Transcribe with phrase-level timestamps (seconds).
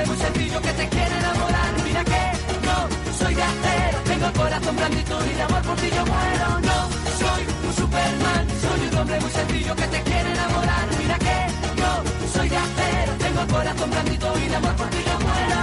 [0.00, 1.70] hombre muy sencillo que te quiere enamorar.
[1.84, 2.22] Mira que
[2.66, 6.60] no soy de acero, tengo el corazón blandito y de amor por ti yo muero.
[6.60, 6.78] No
[7.20, 10.86] soy un Superman, soy un hombre muy sencillo que te quiere enamorar.
[10.98, 11.36] Mira que
[11.80, 11.92] no
[12.32, 15.60] soy de acero, tengo el corazón blandito y de amor por ti yo muero.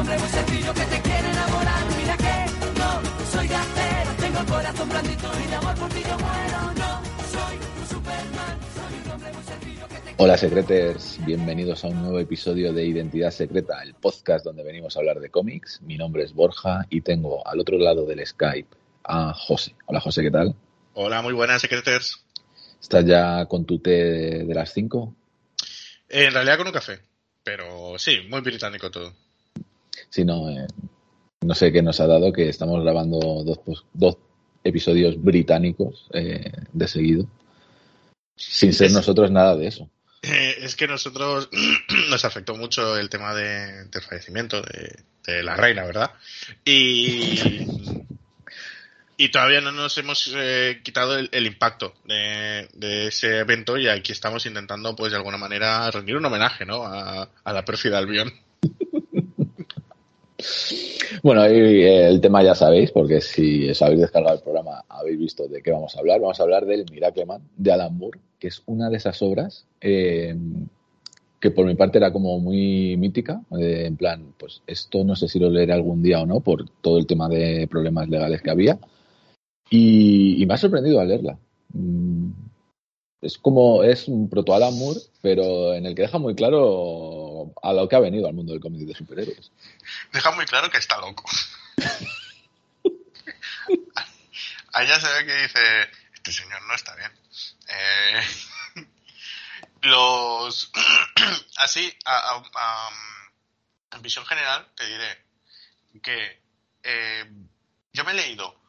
[0.00, 0.99] Hombre muy sencillo que te
[4.80, 6.74] tengo el corazón blandito y de amor por ti yo muero.
[6.74, 11.88] No soy un Superman, soy un hombre muy sencillo que te Hola secreters, bienvenidos a
[11.88, 15.80] un nuevo episodio de Identidad Secreta, el podcast donde venimos a hablar de cómics.
[15.82, 18.68] Mi nombre es Borja y tengo al otro lado del Skype
[19.04, 19.74] a José.
[19.86, 20.54] Hola José, ¿qué tal?
[20.94, 22.24] Hola, muy buenas, secreters.
[22.80, 25.14] ¿Estás ya con tu té de, las 5?
[26.08, 27.00] En realidad con un café,
[27.44, 29.12] pero sí, muy británico todo.
[30.08, 30.66] Si no, eh,
[31.42, 34.16] no sé qué nos ha dado que estamos grabando dos, dos
[34.64, 37.26] episodios británicos eh, de seguido,
[38.36, 39.90] sin ser Es- nosotros nada de eso.
[40.22, 41.48] Eh, es que nosotros
[42.10, 46.10] nos afectó mucho el tema de, del fallecimiento de, de la reina, ¿verdad?
[46.64, 47.38] Y,
[49.16, 53.88] y todavía no nos hemos eh, quitado el, el impacto de, de ese evento y
[53.88, 56.84] aquí estamos intentando, pues de alguna manera, rendir un homenaje, ¿no?
[56.84, 58.30] A, a la pérfida Albión.
[61.22, 65.18] Bueno, y, eh, el tema ya sabéis, porque si os habéis descargado el programa habéis
[65.18, 66.20] visto de qué vamos a hablar.
[66.20, 69.66] Vamos a hablar del Miracle Man de Alan Moore, que es una de esas obras
[69.80, 70.34] eh,
[71.40, 73.42] que por mi parte era como muy mítica.
[73.58, 76.68] eh, en plan, pues esto no sé si lo leeré algún día o no, por
[76.80, 78.78] todo el tema de problemas legales que había.
[79.70, 81.38] Y, y me ha sorprendido al leerla.
[81.72, 82.30] Mm,
[83.22, 87.19] Es como, es un proto Alan Moore, pero en el que deja muy claro
[87.62, 89.50] a lo que ha venido al mundo del cómic de superhéroes.
[90.12, 91.24] Deja muy claro que está loco.
[94.72, 97.12] Allá se ve que dice, este señor no está bien.
[97.68, 98.22] Eh,
[99.82, 100.70] los
[101.56, 102.90] así, a, a- a-
[103.96, 105.24] en visión general, te diré
[106.02, 106.40] que
[106.84, 107.30] eh,
[107.92, 108.60] yo me he leído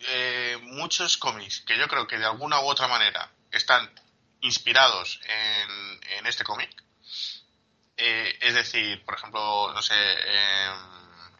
[0.00, 3.90] eh, muchos cómics que yo creo que de alguna u otra manera están
[4.42, 6.70] inspirados en, en este cómic.
[8.06, 10.70] Eh, es decir, por ejemplo, no sé, eh,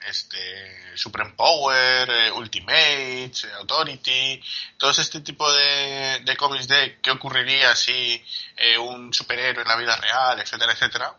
[0.09, 4.43] este Supreme Power, eh, Ultimate, eh, Authority,
[4.79, 8.25] todos este tipo de, de cómics de qué ocurriría si
[8.57, 11.15] eh, un superhéroe en la vida real, etcétera, etcétera.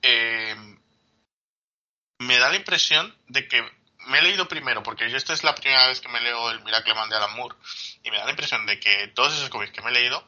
[0.00, 0.56] eh,
[2.20, 3.62] me da la impresión de que
[4.06, 6.64] me he leído primero, porque yo esta es la primera vez que me leo el
[6.64, 7.56] Miracle Man de Alan Moore,
[8.02, 10.26] y me da la impresión de que todos esos cómics que me he leído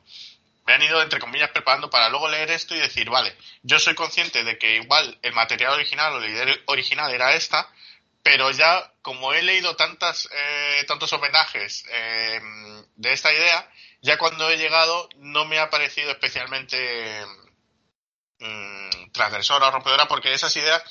[0.71, 3.97] me han ido, entre comillas, preparando para luego leer esto y decir, vale, yo soy
[3.97, 7.69] consciente de que igual el material original o la idea original era esta,
[8.23, 12.41] pero ya como he leído tantas, eh, tantos homenajes eh,
[12.95, 13.69] de esta idea,
[14.01, 17.27] ya cuando he llegado no me ha parecido especialmente
[18.39, 20.85] mm, transgresora o rompedora porque esas ideas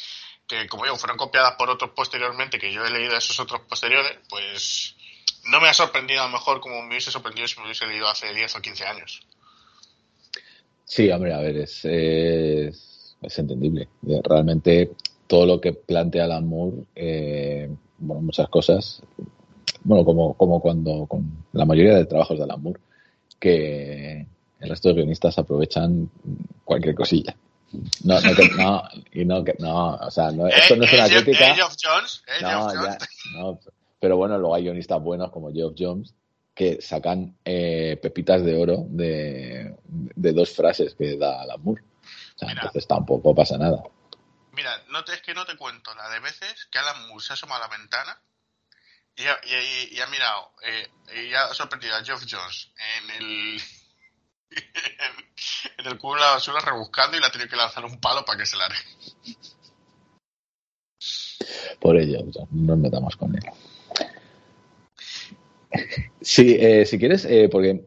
[0.45, 4.17] que como digo fueron copiadas por otros posteriormente que yo he leído esos otros posteriores
[4.27, 4.97] pues
[5.45, 8.09] no me ha sorprendido a lo mejor como me hubiese sorprendido si me hubiese leído
[8.09, 9.21] hace 10 o 15 años
[10.89, 13.87] Sí, hombre, a ver, es, es, es entendible.
[14.07, 14.91] Eh, Realmente
[15.27, 17.69] todo lo que plantea Alan Moore, eh,
[17.99, 19.01] bueno, muchas cosas,
[19.83, 22.79] bueno, como, como cuando con la mayoría de trabajos de Alan Moore,
[23.39, 24.25] que
[24.59, 26.09] el resto de guionistas aprovechan
[26.65, 27.35] cualquier cosilla.
[28.03, 28.81] No, no, que- no,
[29.13, 31.45] y no, que, no, o sea, no, esto no es una crítica.
[31.51, 32.97] eh, Jones, eh, No, ya,
[33.35, 33.59] no,
[33.99, 36.15] pero bueno, luego hay guionistas buenos como Geoff Jones
[36.59, 41.81] que sacan eh, pepitas de oro de, de dos frases que da Alan Moore.
[41.81, 42.59] O sea, Mira.
[42.63, 43.81] entonces tampoco pasa nada.
[44.51, 47.31] Mira, no te, es que no te cuento la de veces que Alan Moore se
[47.31, 48.21] asoma a la ventana
[49.15, 50.89] y ha, y- y ha mirado eh,
[51.29, 53.61] y ha sorprendido a Geoff Jones en el
[55.77, 58.25] en el cubo de la basura rebuscando y le ha tenido que lanzar un palo
[58.25, 58.91] para que se la arregle.
[61.79, 62.19] Por ello,
[62.51, 63.43] no nos metamos con él.
[66.21, 67.85] Sí, eh, si quieres, eh, porque,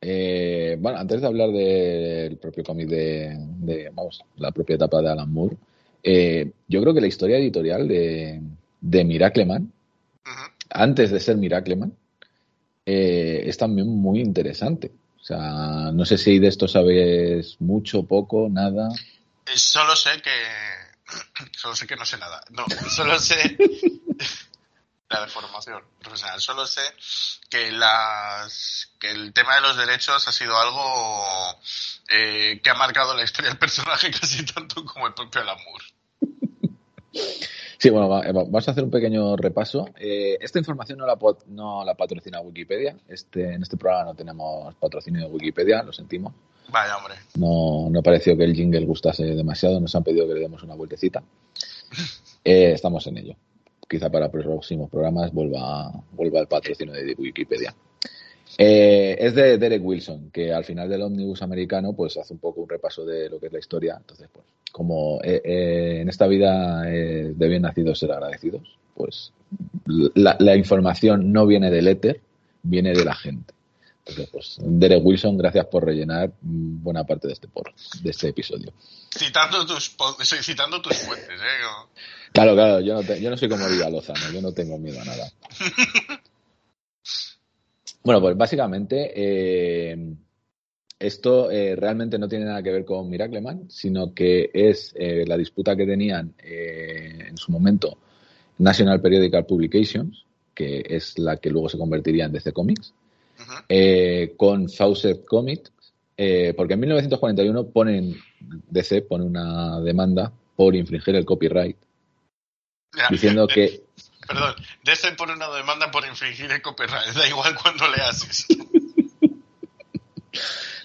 [0.00, 5.10] eh, bueno, antes de hablar del propio cómic de, de, vamos, la propia etapa de
[5.10, 5.56] Alan Moore,
[6.02, 8.40] eh, yo creo que la historia editorial de,
[8.80, 9.72] de Miracleman,
[10.70, 11.92] antes de ser Miracleman,
[12.84, 14.92] es también muy interesante.
[15.20, 18.88] O sea, no sé si de esto sabes mucho, poco, nada.
[19.54, 20.30] Solo sé que
[21.52, 22.42] solo sé que no sé nada.
[22.50, 23.56] No, solo sé
[25.08, 26.40] la deformación profesional.
[26.40, 26.80] Solo sé
[27.48, 31.22] que las que el tema de los derechos ha sido algo
[32.12, 35.84] eh, que ha marcado la historia del personaje casi tanto como el propio Alan Moore.
[37.78, 39.86] Sí, bueno, va- va- vamos a hacer un pequeño repaso.
[39.98, 41.16] Eh, esta información no la,
[41.46, 42.96] no la patrocina Wikipedia.
[43.08, 46.32] Este, en este programa no tenemos patrocinio de Wikipedia, lo sentimos.
[46.68, 47.14] Vaya, hombre.
[47.36, 50.74] No, no pareció que el jingle gustase demasiado, nos han pedido que le demos una
[50.74, 51.22] vueltecita.
[52.48, 53.34] Eh, estamos en ello.
[53.88, 57.74] Quizá para próximos programas vuelva, vuelva el patrocinio de Wikipedia.
[58.58, 62.62] Eh, es de Derek Wilson, que al final del ómnibus americano pues hace un poco
[62.62, 63.96] un repaso de lo que es la historia.
[63.98, 69.32] Entonces, pues, como eh, eh, en esta vida de bien nacidos ser agradecidos, pues
[69.86, 72.20] la, la información no viene del éter,
[72.62, 73.55] viene de la gente.
[74.30, 77.72] Pues, Derek Wilson, gracias por rellenar buena parte de este, por,
[78.02, 78.72] de este episodio.
[79.10, 79.96] Citando tus,
[80.42, 81.62] citando tus fuentes, ¿eh?
[81.64, 81.88] Como-
[82.32, 85.00] Claro, claro, yo no, te- yo no soy como Liga Lozano, yo no tengo miedo
[85.00, 85.28] a nada.
[88.02, 90.14] Bueno, pues básicamente eh,
[90.96, 95.36] esto eh, realmente no tiene nada que ver con Miracleman, sino que es eh, la
[95.36, 97.98] disputa que tenían en su momento
[98.58, 100.24] National Periodical Publications,
[100.54, 102.94] que es la que luego se convertiría en DC Comics,
[103.68, 105.72] Eh, con Fawcett Comics,
[106.16, 108.16] eh, porque en 1941 ponen,
[108.70, 111.76] DC pone una demanda por infringir el copyright,
[112.96, 113.82] Ya, diciendo que
[114.26, 114.54] Perdón,
[114.84, 118.46] DC por una demanda por infringir el copyright, da igual cuando le haces.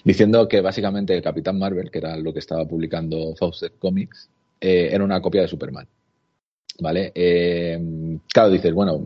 [0.04, 4.90] diciendo que básicamente el Capitán Marvel, que era lo que estaba publicando Fawcett Comics, eh,
[4.92, 5.88] era una copia de Superman.
[6.80, 7.12] ¿Vale?
[7.14, 7.78] Eh,
[8.32, 9.00] claro, dices, bueno,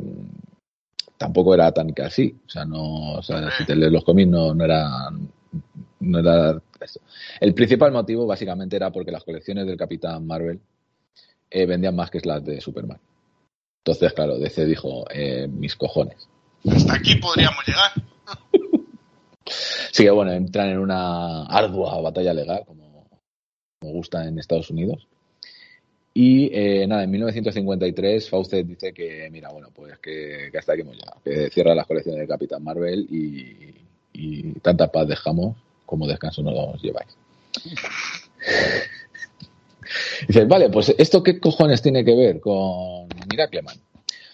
[1.17, 2.35] tampoco era tan que así.
[2.47, 5.11] O sea, no, o sea, si te lees los cómics no, no era.
[6.01, 7.01] No era eso.
[7.41, 10.61] El principal motivo, básicamente, era porque las colecciones del Capitán Marvel
[11.51, 12.99] eh, vendían más que las de Superman.
[13.85, 16.29] Entonces, claro, DC dijo, eh, mis cojones.
[16.69, 17.93] Hasta aquí podríamos llegar.
[19.93, 23.09] Sí que bueno, entran en una ardua batalla legal, como,
[23.81, 25.07] como gusta en Estados Unidos.
[26.19, 30.81] Y eh, nada, en 1953 Fawcett dice que, mira, bueno, pues que, que hasta aquí
[30.81, 33.75] hemos llegado, que cierra las colecciones de Capitán Marvel y,
[34.15, 37.15] y tanta paz dejamos como descanso nos lleváis.
[40.27, 43.77] Dice, vale, pues esto qué cojones tiene que ver con Miracleman.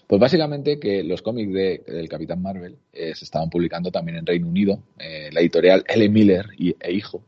[0.07, 4.27] Pues básicamente que los cómics de, del Capitán Marvel eh, se estaban publicando también en
[4.27, 6.09] Reino Unido, eh, la editorial L.
[6.09, 7.21] Miller y, e Hijo.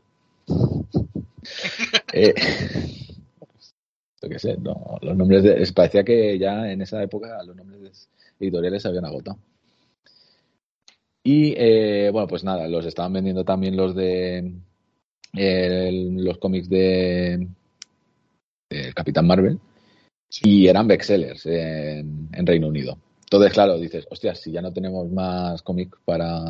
[2.13, 2.33] Eh,
[4.25, 7.55] yo qué sé, no, los nombres de, es- parecía que ya en esa época los
[7.55, 7.91] nombres de
[8.45, 9.37] editoriales se habían agotado.
[11.23, 14.53] Y eh, bueno, pues nada, los estaban vendiendo también los de
[15.33, 17.47] eh, los cómics de,
[18.69, 19.59] de Capitán Marvel
[20.43, 22.97] y eran bestsellers en, en Reino Unido.
[23.25, 26.41] Entonces, claro, dices, hostia, si ya no tenemos más cómics para,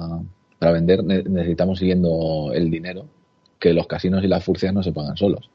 [0.59, 3.07] para vender, ne- necesitamos siguiendo el dinero,
[3.59, 5.49] que los casinos y las furcias no se pagan solos.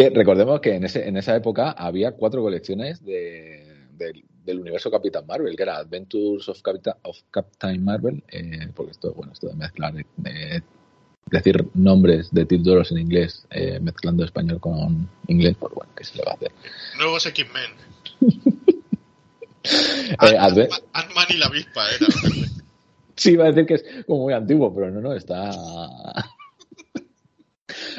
[0.00, 4.90] Que recordemos que en, ese, en esa época había cuatro colecciones de, del- del universo
[4.90, 9.48] Capitán Marvel, que era Adventures of, Capita- of Captain Marvel, eh, porque esto, bueno, esto
[9.48, 9.92] de mezclar,
[10.24, 10.60] eh,
[11.30, 16.16] decir nombres de títulos en inglés, eh, mezclando español con inglés, pues bueno, ¿qué se
[16.16, 16.52] le va a hacer?
[16.98, 17.70] Nuevos X-Men.
[19.62, 22.06] Eh, Ant- Ant-Man y la avispa era.
[23.14, 25.50] Sí, iba a decir que es como muy antiguo, pero no, no, está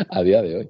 [0.09, 0.69] a día de hoy.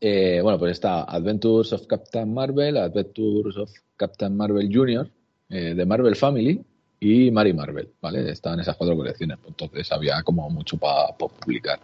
[0.00, 5.10] Eh, bueno, pues está Adventures of Captain Marvel, Adventures of Captain Marvel Jr.,
[5.48, 6.60] eh, de Marvel Family
[7.00, 8.30] y Mary Marvel, ¿vale?
[8.30, 11.80] Estaban esas cuatro colecciones, pues entonces había como mucho para publicar.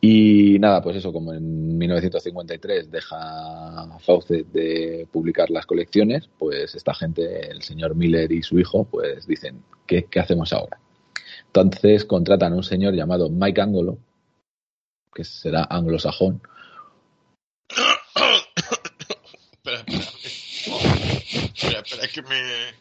[0.00, 6.92] Y nada, pues eso, como en 1953 deja Fawcett de publicar las colecciones, pues esta
[6.92, 10.78] gente, el señor Miller y su hijo, pues dicen, ¿qué, qué hacemos ahora?
[11.46, 13.96] Entonces contratan a un señor llamado Mike Angolo,
[15.14, 16.42] que será anglosajón,
[21.84, 22.74] Espera, que me.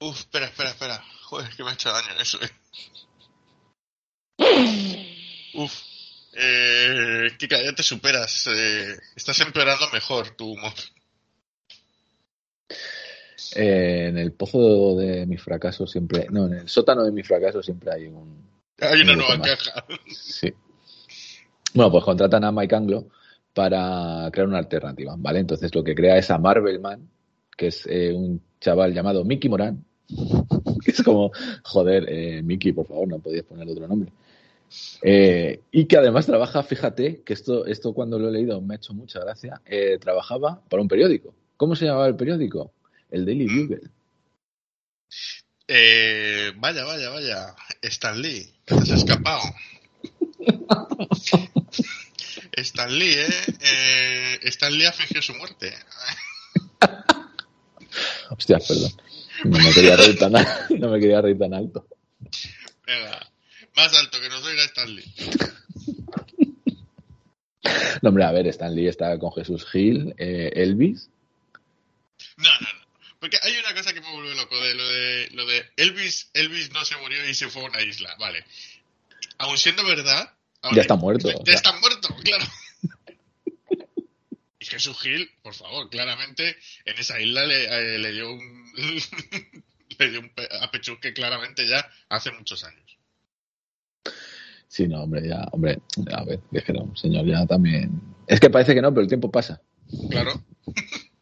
[0.00, 1.04] Uf, espera, espera, espera.
[1.24, 2.50] Joder, que me ha hecho daño eso, eh.
[5.54, 5.72] Uf.
[6.38, 8.46] Eh, Kika, ya te superas.
[8.48, 10.72] Eh, estás empeorando mejor tu humor.
[13.54, 17.62] Eh, en el pozo de mi fracaso siempre, no, en el sótano de mi fracaso
[17.62, 18.44] siempre hay un,
[18.80, 19.48] Hay una Un nueva más.
[19.48, 19.86] caja.
[20.10, 20.52] Sí.
[21.72, 23.08] Bueno, pues contratan a Mike Anglo
[23.54, 25.38] para crear una alternativa, ¿vale?
[25.40, 27.08] Entonces lo que crea es a Marvelman,
[27.56, 29.84] que es eh, un chaval llamado Mickey Moran,
[30.84, 31.32] que es como,
[31.64, 34.12] joder, eh, Mickey, por favor, no podías poner otro nombre.
[35.02, 38.76] Eh, y que además trabaja, fíjate, que esto, esto cuando lo he leído me ha
[38.76, 41.34] hecho mucha gracia, eh, trabajaba para un periódico.
[41.56, 42.72] ¿Cómo se llamaba el periódico?
[43.10, 43.80] El Daily Bugle.
[45.68, 47.54] Eh, vaya, vaya, vaya.
[47.82, 49.42] Stan Lee, te has escapado.
[52.52, 53.28] Stan Lee, ¿eh?
[53.60, 55.72] eh Stan Lee fingió su muerte.
[58.30, 58.92] Hostia, perdón.
[59.44, 60.32] No me quería reír tan,
[60.78, 61.86] no me quería reír tan alto.
[62.86, 63.30] Venga,
[63.76, 65.12] más alto que nos oiga Stan Lee.
[68.02, 71.08] No, hombre, a ver, Stan Lee está con Jesús Gil, eh, Elvis.
[72.36, 72.86] No, no, no.
[73.18, 76.70] Porque hay una cosa que me vuelve loco de lo de lo de Elvis, Elvis
[76.72, 78.44] no se murió y se fue a una isla, vale.
[79.38, 80.30] Aún siendo verdad,
[80.72, 81.28] ya está muerto.
[81.44, 82.44] Ya, está muerto, claro.
[84.66, 88.72] Y Jesús Gil, por favor, claramente en esa isla le, eh, le dio un
[89.98, 90.30] le dio un
[90.60, 92.98] apechusque claramente ya hace muchos años.
[94.68, 95.78] Sí, no, hombre, ya, hombre,
[96.12, 98.00] a ver, dijeron, señor, ya también.
[98.26, 99.62] Es que parece que no, pero el tiempo pasa.
[100.10, 100.42] Claro.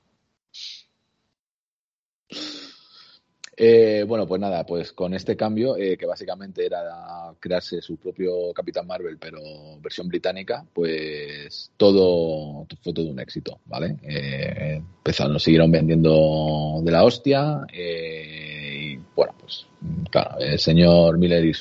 [3.56, 8.52] Eh, bueno, pues nada, pues con este cambio, eh, que básicamente era crearse su propio
[8.52, 9.38] Capitán Marvel, pero
[9.80, 13.96] versión británica, pues todo fue todo un éxito, ¿vale?
[14.02, 19.66] Eh, empezaron, siguieron vendiendo de la hostia, y bueno, pues
[20.10, 21.54] claro, el señor Miller y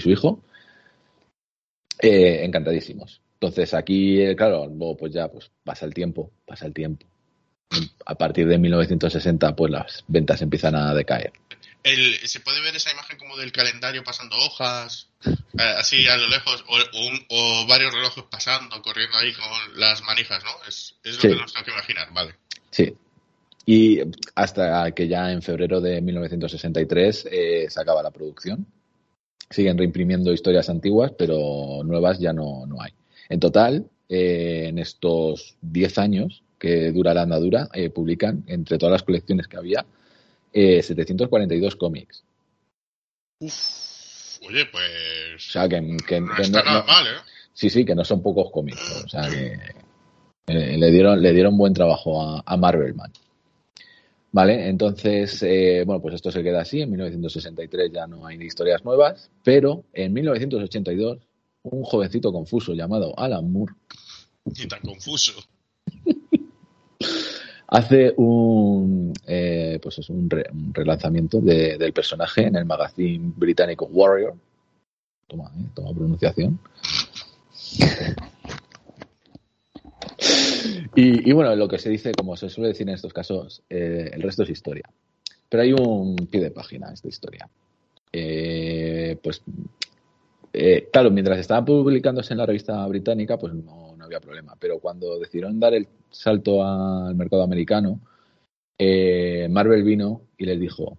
[0.00, 0.40] su hijo,
[2.00, 3.20] encantadísimos.
[3.34, 7.06] Entonces aquí, claro, pues ya pues pasa el tiempo, pasa el tiempo
[8.04, 11.32] a partir de 1960 pues las ventas empiezan a decaer.
[12.24, 16.64] se puede ver esa imagen como del calendario pasando hojas, eh, así a lo lejos,
[16.68, 20.50] o, varios relojes pasando, corriendo ahí con las manijas, ¿no?
[20.68, 22.34] Es, lo que nos tengo que imaginar, vale.
[22.70, 22.94] Sí.
[23.68, 24.00] Y
[24.36, 28.66] hasta que ya en febrero de 1963 eh, se acaba la producción.
[29.50, 32.92] Siguen reimprimiendo historias antiguas, pero nuevas ya no, no hay.
[33.28, 38.92] En total, eh, en estos 10 años, que dura la andadura, eh, publican, entre todas
[38.92, 39.86] las colecciones que había,
[40.52, 42.24] eh, 742 cómics.
[43.40, 45.48] oye, pues...
[45.48, 45.96] O sea, que, no,
[46.38, 47.20] está nada mal, ¿eh?
[47.52, 49.04] Sí, sí, que no son pocos cómics.
[49.04, 49.52] O sea, que
[50.46, 53.12] eh, le, dieron, le dieron buen trabajo a, a Marvelman.
[54.32, 56.82] Vale, entonces, eh, bueno, pues esto se queda así.
[56.82, 61.18] En 1963 ya no hay historias nuevas, pero en 1982,
[61.62, 63.74] un jovencito confuso llamado Alan Moore.
[64.44, 65.32] Y tan confuso
[67.68, 70.30] hace un, eh, pues es un,
[70.72, 74.34] relanzamiento del personaje en el magazine británico Warrior.
[75.26, 76.58] Toma, eh, toma pronunciación.
[80.94, 84.22] y, bueno, lo que se dice, como se suele decir en estos casos, eh, el
[84.22, 84.88] resto es historia.
[85.48, 87.48] Pero hay un pie de página a esta historia.
[88.12, 89.42] pues,
[90.92, 94.54] claro, mientras estaba publicándose en la revista británica, pues no, había problema.
[94.58, 98.00] Pero cuando decidieron dar el salto al mercado americano,
[98.78, 100.98] eh, Marvel vino y les dijo,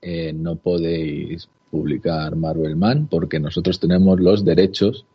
[0.00, 5.06] eh, no podéis publicar Marvel Man porque nosotros tenemos los derechos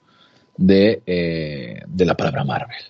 [0.57, 2.83] de, eh, de la palabra Marvel.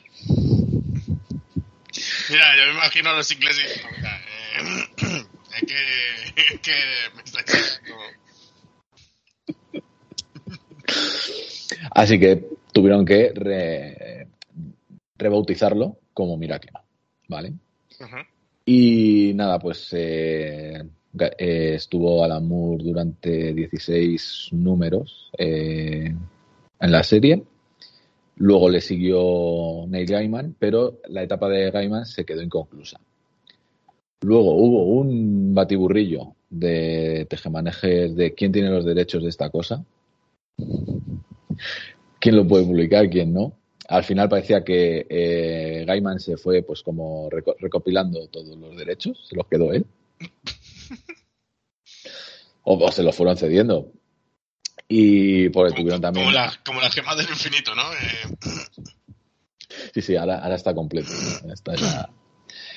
[2.29, 3.81] Mira, yo me imagino a los ingleses.
[5.55, 6.73] es que, es que
[7.15, 7.39] me está
[11.91, 14.27] Así que tuvieron que
[15.17, 16.71] rebautizarlo como Miracle,
[17.27, 17.53] ¿vale?
[18.65, 20.81] Y nada, pues eh,
[21.19, 26.13] eh, estuvo Alan Moore durante 16 números eh,
[26.79, 27.43] en la serie.
[28.37, 32.99] Luego le siguió Neil Gaiman, pero la etapa de Gaiman se quedó inconclusa.
[34.21, 39.83] Luego hubo un batiburrillo de tejemanejes de quién tiene los derechos de esta cosa.
[42.19, 43.09] ¿Quién lo puede publicar?
[43.09, 43.55] ¿Quién no?
[43.91, 49.35] al final parecía que eh, Gaiman se fue pues como recopilando todos los derechos, se
[49.35, 49.85] los quedó él.
[52.63, 53.91] o, se los fueron cediendo.
[54.87, 56.25] Y porque tuvieron también...
[56.25, 57.83] Como, la, como las gemas del infinito, ¿no?
[57.93, 58.37] Eh...
[59.93, 61.09] Sí, sí, ahora, ahora está completo.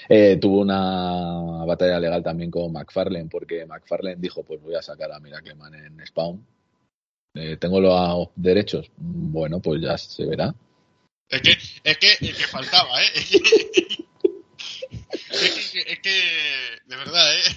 [0.08, 5.12] Eh, tuvo una batalla legal también con McFarlane, porque McFarlane dijo, pues voy a sacar
[5.12, 6.44] a Miracleman en Spawn.
[7.34, 8.90] Eh, ¿Tengo los derechos?
[8.96, 10.54] Bueno, pues ya se verá.
[11.28, 13.06] Es que, es que, es que faltaba, ¿eh?
[15.30, 16.10] Es que, es que,
[16.86, 17.56] de verdad, ¿eh?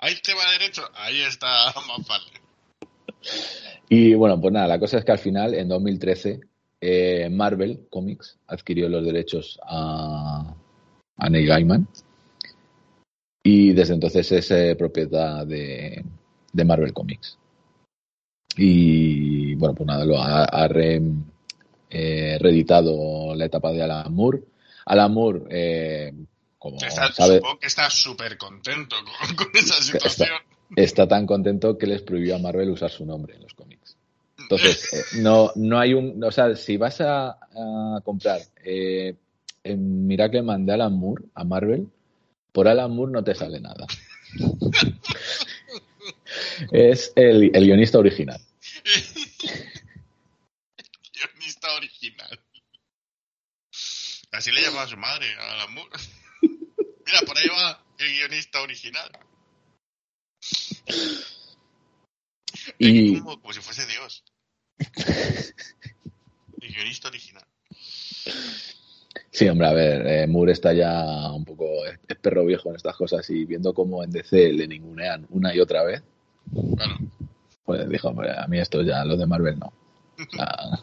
[0.00, 2.32] Ahí te va derecho, ahí está más fácil.
[3.88, 6.40] Y bueno, pues nada, la cosa es que al final, en 2013,
[6.80, 10.54] eh, Marvel Comics adquirió los derechos a,
[11.16, 11.88] a Neil Gaiman.
[13.42, 16.04] Y desde entonces es eh, propiedad de,
[16.52, 17.38] de, Marvel Comics.
[18.56, 21.00] Y bueno, pues nada, lo ha, ha re,
[21.90, 24.42] eh, reeditado la etapa de Alan Moore.
[24.86, 26.12] Alan Moore, eh,
[26.58, 28.96] como está, supongo que está súper contento
[29.36, 30.28] con, esa situación.
[30.76, 33.96] Está, tan contento que les prohibió a Marvel usar su nombre en los cómics.
[34.38, 36.22] Entonces, eh, no, no hay un.
[36.22, 39.14] O sea, si vas a, a comprar eh,
[39.62, 41.88] en Miracleman de Alan Moore a Marvel,
[42.52, 43.86] por Alan Moore no te sale nada.
[46.72, 48.40] es el, el guionista original.
[51.14, 52.40] Guionista original.
[54.32, 55.90] Así le llamaba a su madre, a la Moore.
[56.42, 59.10] Mira, por ahí va el guionista original.
[62.78, 64.24] Y Como, como si fuese Dios.
[66.60, 67.46] El guionista original.
[69.30, 71.86] sí, hombre, a ver, eh, Moore está ya un poco.
[71.86, 75.54] Es, es perro viejo en estas cosas y viendo cómo en DC le ningunean una
[75.54, 76.02] y otra vez,
[76.76, 76.98] Claro.
[77.64, 79.72] pues dijo, hombre, a mí esto ya, lo de Marvel no.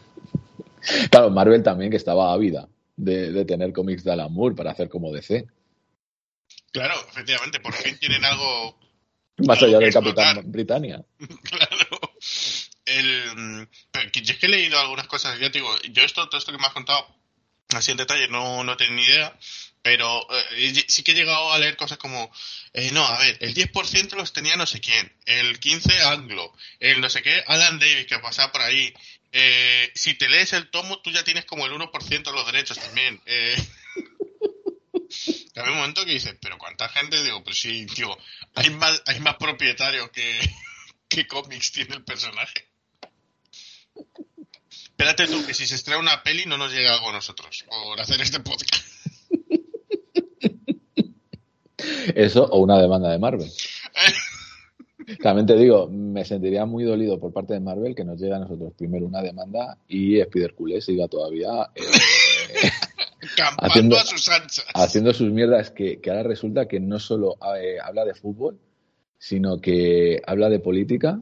[1.10, 4.88] Claro, Marvel también que estaba ávida de, de tener cómics de Alan Moore para hacer
[4.88, 5.46] como DC.
[6.72, 8.76] Claro, efectivamente, por fin tienen algo
[9.46, 9.92] Más allá del.
[9.92, 11.04] Capitán Britannia.
[11.42, 12.00] Claro.
[12.84, 13.68] El,
[14.12, 16.58] yo es que he leído algunas cosas, ya te digo, yo esto, todo esto que
[16.58, 17.06] me has contado,
[17.70, 19.38] así en detalle, no, no tengo ni idea,
[19.82, 22.32] pero eh, sí que he llegado a leer cosas como,
[22.72, 27.00] eh, no, a ver, el 10% los tenía no sé quién, el 15% Anglo, el
[27.00, 28.94] no sé qué, Alan Davis, que pasaba por ahí.
[29.32, 32.78] Eh, si te lees el tomo, tú ya tienes como el 1% de los derechos
[32.78, 33.20] también.
[33.26, 33.56] Eh,
[35.66, 37.22] un momento que dices, pero ¿cuánta gente?
[37.22, 38.16] Digo, pues sí, digo,
[38.54, 40.38] hay más, hay más propietarios que,
[41.08, 42.68] que cómics tiene el personaje.
[44.70, 48.00] Espérate tú, que si se extrae una peli no nos llega algo a nosotros por
[48.00, 48.91] hacer este podcast.
[52.14, 53.50] Eso o una demanda de Marvel.
[55.22, 58.38] También te digo, me sentiría muy dolido por parte de Marvel que nos llegue a
[58.38, 61.82] nosotros primero una demanda y Spider Culé siga todavía eh,
[63.36, 64.64] Campando Haciendo- a sus anchas.
[64.74, 68.58] haciendo sus mierdas que, que ahora resulta que no solo eh, habla de fútbol,
[69.18, 71.20] sino que habla de política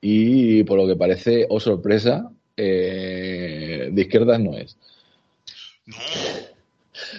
[0.00, 4.76] y por lo que parece, o sorpresa, eh, de izquierdas no es.
[5.86, 5.96] No.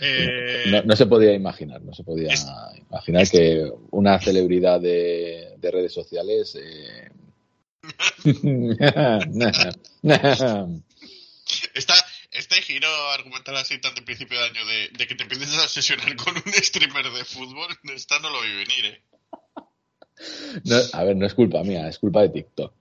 [0.01, 2.45] Eh, No, no se podía imaginar, no se podía Es-
[2.89, 7.09] imaginar que una celebridad de, de redes sociales eh,
[11.73, 11.93] Esta,
[12.31, 15.63] este giro argumental así tan de principio de año de, de que te empieces a
[15.63, 19.01] obsesionar con un streamer de fútbol, esta no lo vi venir, ¿eh?
[20.63, 22.73] No, a ver, no es culpa mía, es culpa de TikTok.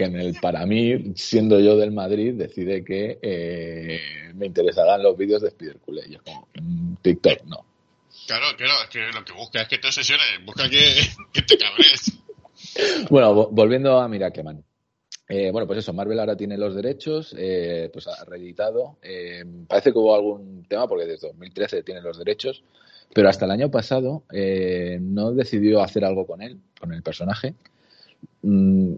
[0.00, 4.00] Que en el, para mí, siendo yo del Madrid, decide que eh,
[4.34, 6.04] me interesarán los vídeos de Spider Culé.
[6.08, 7.66] Y es como, mm, TikTok, no.
[8.26, 10.78] Claro, claro, es que lo que busca es que te obsesiones, busca que,
[11.34, 12.18] que te cabres.
[13.10, 14.64] Bueno, vo- volviendo a Miracleman.
[15.28, 18.96] Eh, bueno, pues eso, Marvel ahora tiene los derechos, eh, pues ha reeditado.
[19.02, 22.62] Eh, parece que hubo algún tema, porque desde 2013 tiene los derechos,
[23.12, 27.52] pero hasta el año pasado no decidió hacer algo con él, con el personaje.
[28.40, 28.94] Mm,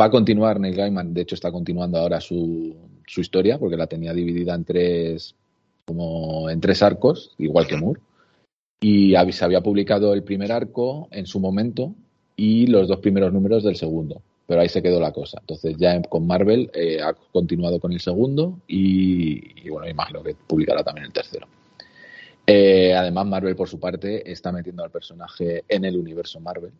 [0.00, 2.74] va a continuar Neil Gaiman, de hecho está continuando ahora su,
[3.06, 5.34] su historia, porque la tenía dividida en tres,
[5.84, 8.00] como en tres arcos, igual que Moore.
[8.80, 11.94] Y se había publicado el primer arco en su momento
[12.36, 14.20] y los dos primeros números del segundo.
[14.46, 15.38] Pero ahí se quedó la cosa.
[15.40, 20.34] Entonces ya con Marvel eh, ha continuado con el segundo y, y, bueno, imagino que
[20.34, 21.46] publicará también el tercero.
[22.46, 26.72] Eh, además, Marvel por su parte está metiendo al personaje en el universo Marvel.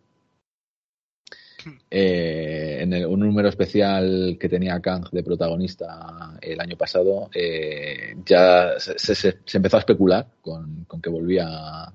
[1.90, 8.14] Eh, en el- un número especial que tenía Kang de protagonista el año pasado, eh,
[8.24, 11.92] ya se, se- empezó a especular con, con que volvía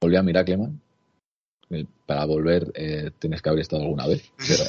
[0.00, 0.80] volvía Miracleman.
[1.70, 4.64] Eh, Para volver eh, tienes que haber estado alguna vez, pero,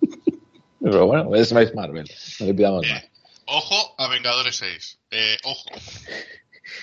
[0.80, 2.08] pero bueno, es, es Marvel,
[2.40, 3.04] no le pidamos más.
[3.46, 4.98] Ojo a Vengadores 6.
[5.10, 5.64] Eh, ojo.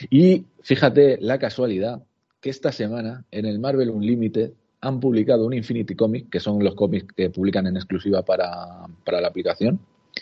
[0.10, 2.02] Y fíjate la casualidad
[2.41, 4.52] que esta semana en el Marvel Unlimited
[4.86, 9.19] han publicado un Infinity Comic, que son los cómics que publican en exclusiva para, para
[9.21, 9.80] la aplicación,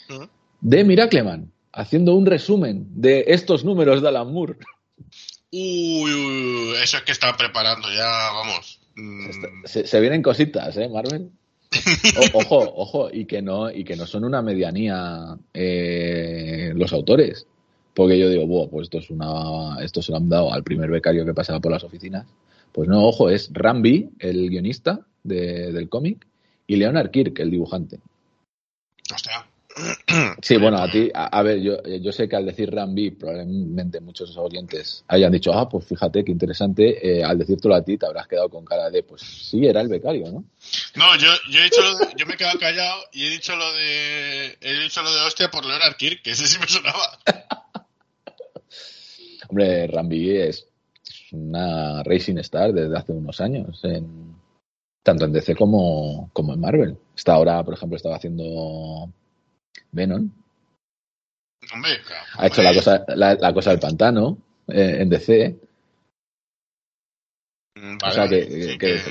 [0.10, 0.24] ¿Mm?
[0.62, 4.56] de Miracleman, haciendo un resumen de estos números de Alan Moore.
[5.52, 8.80] Uy, uy, uy, eso es que están preparando ya, vamos.
[8.96, 11.30] Mm, Se, se vienen cositas, ¿eh, Marvel?
[12.34, 17.48] O- ojo, ojo, y que no, y que no son una medianía eh, los autores.
[17.96, 20.90] Porque yo digo, "Buah, pues esto es una, esto se lo han dado al primer
[20.90, 22.26] becario que pasaba por las oficinas.
[22.74, 26.28] Pues no, ojo, es Ramby, el guionista de- del cómic,
[26.68, 28.00] y Leonard Kirk, el dibujante.
[29.14, 29.46] hostia.
[30.44, 34.00] Sí, bueno, a ti, a, a ver, yo, yo sé que al decir Ramby, probablemente
[34.02, 38.06] muchos oyentes hayan dicho, ah, pues fíjate qué interesante, eh, al decírtelo a ti te
[38.06, 40.44] habrás quedado con cara de, pues sí, era el becario, ¿no?
[40.96, 43.56] No, yo, yo he dicho lo de- yo me he quedado callado y he dicho
[43.56, 47.18] lo de he dicho lo de hostia por Leonard Kirk, que ese sí me sonaba.
[49.50, 50.68] Hombre, Rambi es
[51.34, 54.36] una Racing Star desde hace unos años en,
[55.04, 56.98] tanto en DC como, como en Marvel.
[57.16, 59.12] Está ahora, por ejemplo, estaba haciendo
[59.92, 60.30] Venom.
[61.74, 61.92] Hombre,
[62.38, 65.56] Ha hecho la cosa, la, la cosa del pantano eh, en DC.
[67.76, 69.02] Mm, o sea, que, sí, que-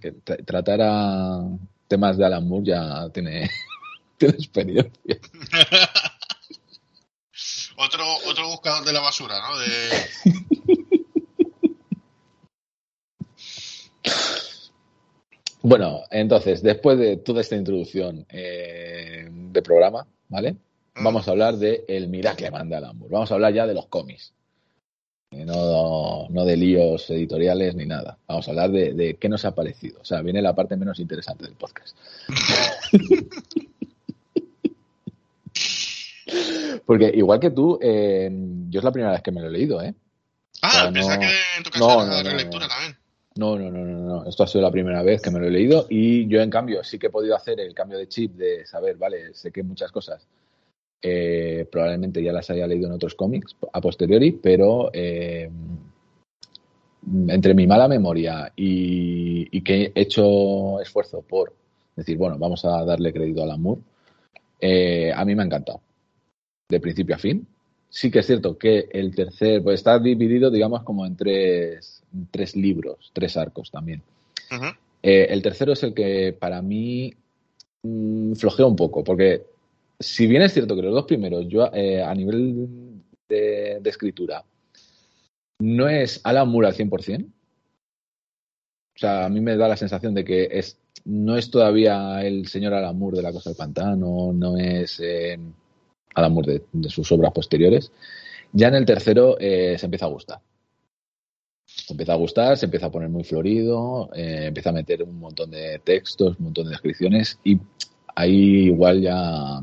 [0.00, 1.40] que tra- tratar a
[1.86, 3.48] temas de Alan Moore ya tiene,
[4.18, 5.18] tiene experiencia.
[7.76, 9.58] otro, otro buscador de la basura, ¿no?
[9.58, 9.68] De...
[15.62, 20.56] Bueno, entonces, después de toda esta introducción eh, de programa, ¿vale?
[20.96, 23.12] Vamos a hablar de el Miracle Man de Alan Moore.
[23.12, 24.32] Vamos a hablar ya de los cómics.
[25.30, 28.18] Eh, No, no de líos editoriales ni nada.
[28.26, 30.00] Vamos a hablar de, de qué nos ha parecido.
[30.00, 31.96] O sea, viene la parte menos interesante del podcast.
[36.86, 38.30] Porque igual que tú, eh,
[38.68, 39.94] yo es la primera vez que me lo he leído, ¿eh?
[40.62, 41.08] Ah, no.
[41.08, 42.96] que en tu caso No, era no, relectura también.
[43.36, 44.24] No, no, no, no, no.
[44.26, 46.84] Esto ha sido la primera vez que me lo he leído y yo, en cambio,
[46.84, 49.90] sí que he podido hacer el cambio de chip de saber, vale, sé que muchas
[49.90, 50.26] cosas
[51.00, 55.50] eh, probablemente ya las haya leído en otros cómics a posteriori, pero eh,
[57.28, 61.54] entre mi mala memoria y, que he hecho esfuerzo por
[61.96, 63.78] decir, bueno, vamos a darle crédito al amor,
[64.60, 65.80] eh, a mí me ha encantado.
[66.68, 67.46] De principio a fin.
[67.88, 72.56] Sí que es cierto que el tercer, pues está dividido, digamos, como en tres, tres
[72.56, 74.02] libros, tres arcos también.
[75.02, 77.12] Eh, el tercero es el que para mí
[77.82, 79.46] mm, flojea un poco, porque
[79.98, 84.44] si bien es cierto que los dos primeros, yo eh, a nivel de, de escritura,
[85.60, 87.24] no es Alan Moore al 100%,
[88.94, 92.46] o sea, a mí me da la sensación de que es, no es todavía el
[92.46, 95.38] señor Alan Moore de La Cosa del Pantano, no es eh,
[96.14, 97.90] Alan Moore de, de sus obras posteriores.
[98.52, 100.40] Ya en el tercero eh, se empieza a gustar.
[101.88, 105.50] Empieza a gustar, se empieza a poner muy florido, eh, empieza a meter un montón
[105.50, 107.58] de textos, un montón de descripciones y
[108.14, 109.60] ahí igual ya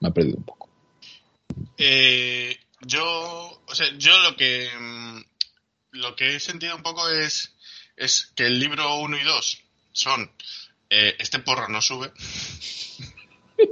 [0.00, 0.68] me ha perdido un poco.
[1.76, 5.20] Eh, yo, o sea, yo lo que mm,
[5.92, 7.54] lo que he sentido un poco es,
[7.96, 10.30] es que el libro 1 y 2 son
[10.88, 12.12] eh, este porro no sube.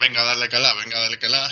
[0.00, 1.50] venga darle calá, venga darle calá.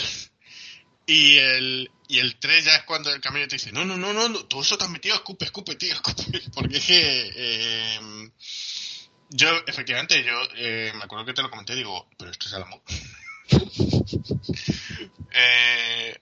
[1.07, 4.13] Y el, y el 3 ya es cuando el camino te dice, no, no, no,
[4.13, 6.41] no, todo eso te has metido, escupe, escupe, tío, escupe.
[6.55, 8.31] Porque es que eh,
[9.31, 12.63] yo, efectivamente, yo eh, me acuerdo que te lo comenté, digo, pero esto es el
[12.63, 12.81] amor.
[15.39, 16.19] Eh,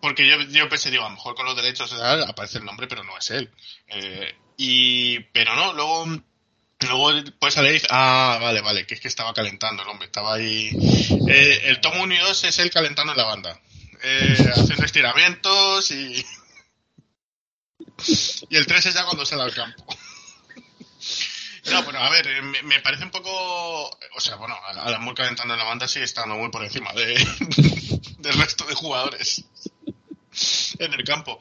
[0.00, 3.02] porque yo, yo pensé, digo, a lo mejor con los derechos aparece el nombre, pero
[3.02, 3.50] no es él.
[3.88, 6.06] Eh, y, pero no, luego,
[6.80, 10.70] luego pues dice, ah, vale, vale, que es que estaba calentando el hombre, estaba ahí.
[11.28, 13.60] Eh, el tomo 1 y 2 es él calentando en la banda,
[14.02, 16.24] eh, haciendo estiramientos y.
[18.50, 19.86] Y el 3 es ya cuando sale al campo.
[21.70, 23.30] No, bueno, a ver, eh, me, parece un poco.
[23.30, 27.14] O sea, bueno, Alan Moore calentando en la banda sigue estando muy por encima de,
[28.18, 29.44] del resto de jugadores
[30.78, 31.38] en el campo.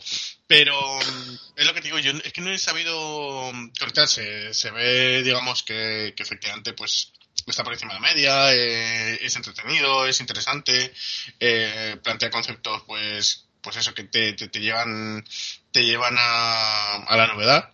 [0.47, 4.07] Pero mm, es lo que te digo, yo es que no he sabido conectar.
[4.07, 7.13] Se, ve, digamos, que efectivamente, pues
[7.51, 10.93] está por encima de la media, eh, es entretenido, es interesante,
[11.39, 15.23] eh, plantea conceptos, pues, pues eso, que te, te, te llevan,
[15.71, 17.71] te llevan a, a la novedad.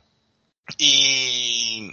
[0.77, 1.91] Y,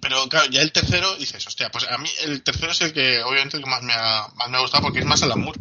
[0.00, 3.22] pero claro, ya el tercero dices, hostia, pues a mí el tercero es el que
[3.22, 5.60] obviamente más me ha, más me ha gustado porque es más Alan Moore.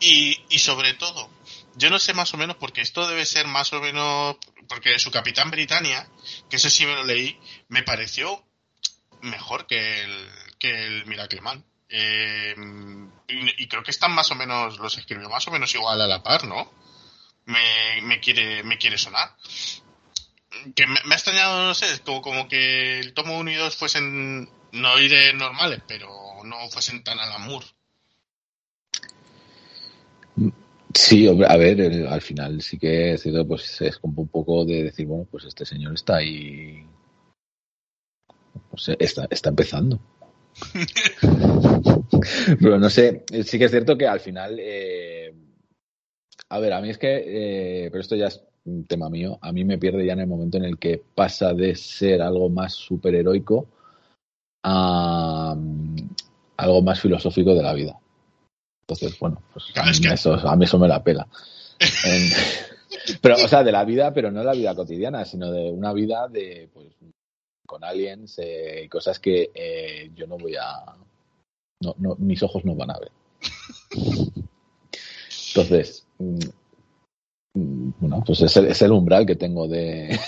[0.00, 1.30] Y, y sobre todo,
[1.76, 4.36] yo no sé más o menos porque esto debe ser más o menos
[4.68, 6.08] porque su Capitán Britannia,
[6.48, 8.44] que ese sí me lo leí, me pareció
[9.22, 10.28] mejor que el,
[10.60, 11.64] que el Miracle Man.
[11.88, 12.54] Eh,
[13.26, 16.06] y, y creo que están más o menos, los escribió más o menos igual a
[16.06, 16.72] la par, ¿no?
[17.46, 19.34] Me, me quiere, me quiere sonar
[20.74, 24.48] que me, ha extrañado, no sé, como, como que el tomo 1 y 2 fuesen,
[24.72, 26.08] no iré normales, pero
[26.44, 27.66] no fuesen tan Alan Moore.
[30.92, 34.84] Sí, a ver, al final sí que es cierto, pues es como un poco de
[34.84, 36.84] decir, bueno, pues este señor está ahí,
[38.70, 40.00] pues está, está empezando.
[42.60, 45.32] Pero no sé, sí que es cierto que al final, eh,
[46.48, 49.52] a ver, a mí es que, eh, pero esto ya es un tema mío, a
[49.52, 52.74] mí me pierde ya en el momento en el que pasa de ser algo más
[52.74, 53.66] superheroico
[54.64, 55.96] a mm,
[56.58, 57.98] algo más filosófico de la vida.
[58.82, 61.26] Entonces, bueno, pues a mí, que- eso, a mí eso me la pela.
[62.04, 62.30] En-
[63.22, 65.92] pero, o sea, de la vida, pero no de la vida cotidiana, sino de una
[65.92, 66.88] vida de, pues,
[67.70, 70.84] con aliens eh, cosas que eh, yo no voy a,
[71.80, 73.12] no, no, mis ojos no van a ver.
[75.54, 76.38] Entonces, mm,
[77.54, 80.18] mm, bueno, pues es el, es el umbral que tengo de,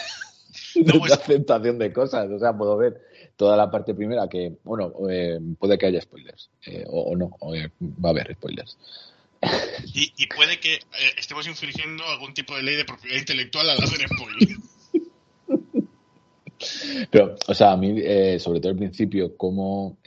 [0.77, 2.31] de No, pues- aceptación de cosas.
[2.31, 3.01] O sea, puedo ver
[3.35, 6.49] toda la parte primera que, bueno, eh, puede que haya spoilers,
[6.87, 8.79] o, o, no, o, va a haber spoilers.
[9.93, 10.79] Y, y puede que
[11.19, 14.61] estemos infringiendo algún tipo de ley de propiedad intelectual al hacer spoilers.
[17.11, 17.97] Pero, o sea, a mí,
[18.39, 19.99] sobre todo al principio, como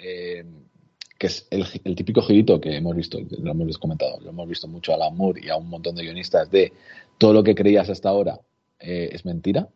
[1.18, 4.68] que es el, el, típico girito que hemos visto, lo hemos comentado, lo hemos visto
[4.68, 6.74] mucho a Alan Moore y a un montón de guionistas de
[7.18, 8.40] todo lo que creías hasta ahora
[8.80, 9.68] eh, es mentira.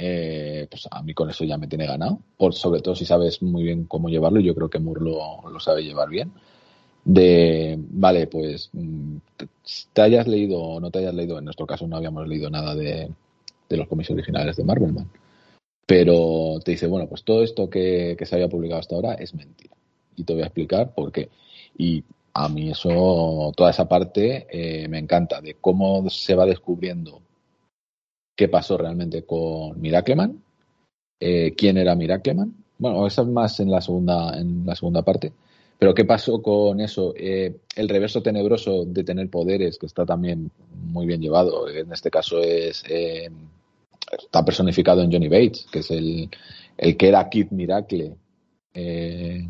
[0.00, 3.42] Eh, pues a mí con eso ya me tiene ganado, por, sobre todo si sabes
[3.42, 6.30] muy bien cómo llevarlo, yo creo que Moore lo, lo sabe llevar bien.
[7.04, 9.16] De, vale, pues mm,
[9.92, 12.76] te hayas leído o no te hayas leído, en nuestro caso no habíamos leído nada
[12.76, 13.10] de,
[13.68, 15.10] de los cómics originales de Marvelman,
[15.88, 19.74] pero te dice, bueno, pues todo esto que, se había publicado hasta ahora es mentira
[20.16, 21.30] y te voy a explicar por qué.
[21.78, 27.22] Y a mí eso, toda esa parte eh, me encanta, de cómo se va descubriendo
[28.36, 30.42] qué pasó realmente con Miracleman,
[31.20, 32.54] eh, quién era Miracleman.
[32.76, 35.32] Bueno, eso es más en la segunda, en la segunda parte.
[35.78, 40.50] Pero qué pasó con eso, eh, el reverso tenebroso de tener poderes, que está también
[40.84, 41.66] muy bien llevado.
[41.66, 43.30] En este caso es eh,
[44.16, 46.30] está personificado en Johnny Bates, que es el,
[46.76, 48.16] el que era Kid Miracle.
[48.74, 49.48] Eh,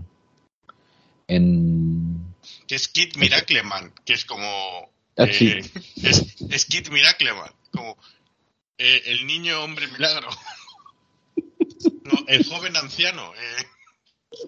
[1.27, 2.35] en...
[2.67, 4.47] Que es Kid Miracleman, que es como...
[5.17, 5.63] Ah, eh,
[5.97, 7.97] es, es Kid Miracleman, como
[8.79, 10.29] eh, el niño hombre milagro.
[12.05, 13.33] no, el joven anciano.
[13.35, 14.47] Eh.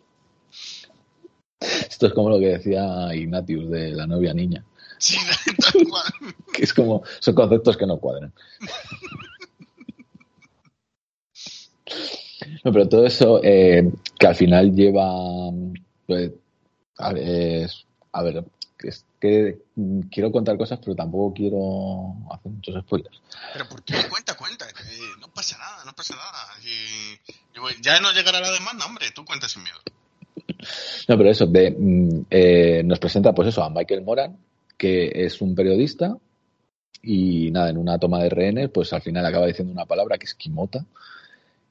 [1.60, 4.64] Esto es como lo que decía Ignatius de la novia niña.
[4.98, 5.18] Sí,
[5.72, 6.34] tal cual.
[6.52, 8.32] que es como, son conceptos que no cuadran.
[12.64, 15.12] No, pero todo eso eh, que al final lleva
[16.06, 16.32] pues,
[16.98, 17.70] a ver,
[18.12, 18.44] a ver
[18.82, 19.58] es que
[20.10, 23.20] quiero contar cosas, pero tampoco quiero hacer muchos spoilers.
[23.52, 23.94] Pero ¿por qué?
[24.08, 24.66] Cuenta, cuenta.
[25.20, 27.74] no pasa nada, no pasa nada.
[27.82, 29.06] Ya no llegará la demanda, hombre.
[29.14, 29.78] Tú cuentas sin miedo.
[31.08, 34.38] No, pero eso, de, mm, eh, nos presenta pues eso a Michael Moran,
[34.76, 36.16] que es un periodista
[37.02, 40.26] y nada, en una toma de rehenes, pues al final acaba diciendo una palabra que
[40.26, 40.84] es quimota.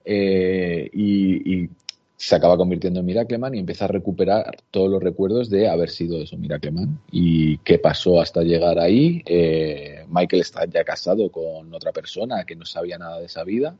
[0.06, 1.70] Eh, y, y,
[2.20, 6.22] se acaba convirtiendo en Miracleman y empieza a recuperar todos los recuerdos de haber sido
[6.22, 7.00] eso, Miracleman.
[7.12, 9.24] Y qué pasó hasta llegar ahí.
[9.26, 13.74] Eh, Michael está ya casado con otra persona que no sabía nada de esa vida.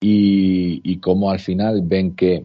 [0.00, 2.44] Y, y cómo al final ven que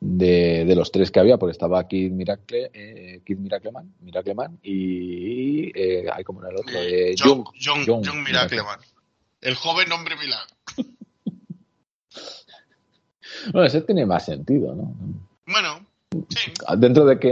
[0.00, 5.70] de, de, los tres que había, pues estaba Kid, Miracle, eh, Kid Miracleman, Miracleman y.
[5.78, 6.74] Eh, hay como era el otro.
[6.80, 8.80] Eh, Young, Young, Young Miracleman.
[9.40, 10.54] El joven hombre milagro.
[13.52, 14.94] Bueno, ese tiene más sentido, ¿no?
[15.46, 15.86] Bueno,
[16.28, 16.52] sí.
[16.76, 17.28] Dentro de que.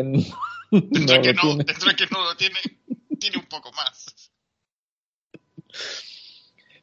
[0.71, 2.59] Dentro, de que no, dentro de que no lo tiene,
[3.19, 4.31] tiene un poco más.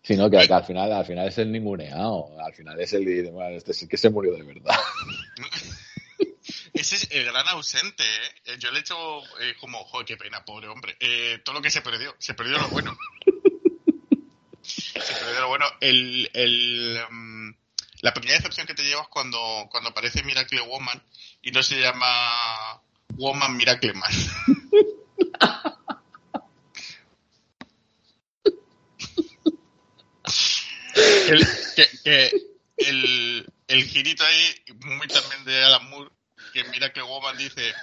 [0.03, 2.39] Sino que, que, al final, al final es el ninguneado.
[2.39, 4.75] Al final es el de, bueno, este sí que se murió de verdad.
[6.73, 8.03] Ese es el gran ausente,
[8.45, 8.57] ¿eh?
[8.59, 8.95] Yo le he hecho
[9.41, 10.95] eh, como, joder, qué pena, pobre hombre.
[10.99, 12.97] Eh, todo lo que se perdió, se perdió lo bueno.
[14.61, 15.65] se perdió lo bueno.
[15.81, 17.53] El, el, um,
[18.07, 21.03] la pequeña decepción que te llevas cuando, cuando aparece Miracle Woman
[21.41, 22.81] y no se llama
[23.15, 24.09] Woman Miracle Man.
[31.27, 32.31] el, que, que
[32.77, 36.09] el, el, girito ahí, muy también de Alan Moore,
[36.53, 37.73] que Miracle Woman dice,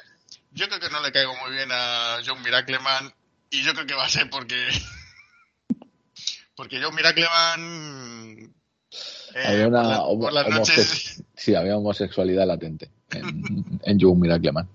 [0.52, 3.12] yo creo que no le caigo muy bien a John Miracleman
[3.50, 4.70] y yo creo que va a ser porque
[6.56, 8.48] porque John Miracleman eh,
[9.34, 10.64] había una la,
[11.34, 14.68] sí, había homosexualidad latente en, en Joe Miracleman.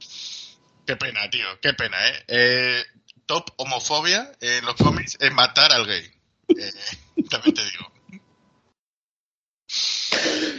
[0.85, 2.23] Qué pena, tío, qué pena, ¿eh?
[2.27, 2.83] eh
[3.29, 6.03] top homofobia en los cómics es matar al gay.
[6.47, 7.91] Eh, también te digo.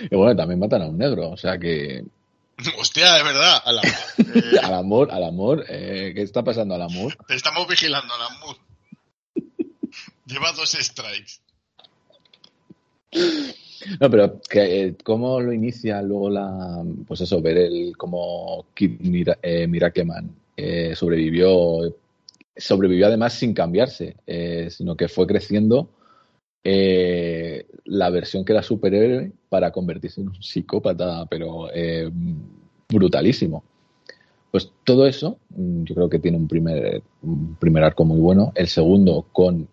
[0.09, 2.05] Y bueno, también matan a un negro, o sea que.
[2.79, 3.91] Hostia, de verdad, al amor.
[4.33, 4.59] Eh...
[4.63, 5.65] al amor, al amor.
[5.69, 7.17] Eh, ¿Qué está pasando al amor?
[7.27, 8.57] Te estamos vigilando al amor.
[10.27, 11.41] Lleva dos strikes.
[13.99, 19.01] No, pero que, eh, cómo lo inicia luego la, pues eso, ver el cómo Kid
[19.01, 21.97] Mira, eh, Miracleman eh, sobrevivió,
[22.57, 25.89] sobrevivió además sin cambiarse, eh, sino que fue creciendo
[26.63, 31.69] la versión que era superhéroe para convertirse en un psicópata, pero
[32.91, 33.65] brutalísimo.
[34.51, 38.53] Pues todo eso, mm, yo creo que tiene un primer, un primer arco muy bueno.
[38.55, 39.69] El segundo, con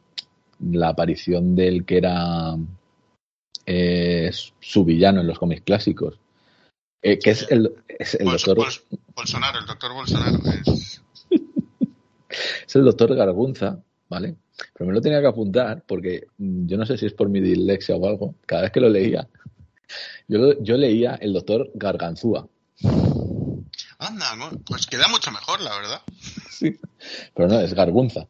[0.62, 2.56] la aparición del que era
[3.68, 6.20] eh, su villano en los cómics clásicos,
[7.02, 8.58] eh, que es el, es doctor...
[8.58, 8.74] Bol
[9.14, 10.40] Bolsonaro, el doctor Bolsonaro.
[10.66, 11.02] Es...
[12.68, 14.36] es el doctor Gargunza, ¿vale?
[14.74, 17.96] Pero me lo tenía que apuntar porque yo no sé si es por mi dislexia
[17.96, 19.28] o algo, cada vez que lo leía
[20.28, 22.48] Yo, yo leía el doctor Garganzúa.
[24.00, 26.02] Anda, pues queda mucho mejor, la verdad.
[26.58, 26.76] Sí.
[27.36, 28.28] Pero no, es Gargunza.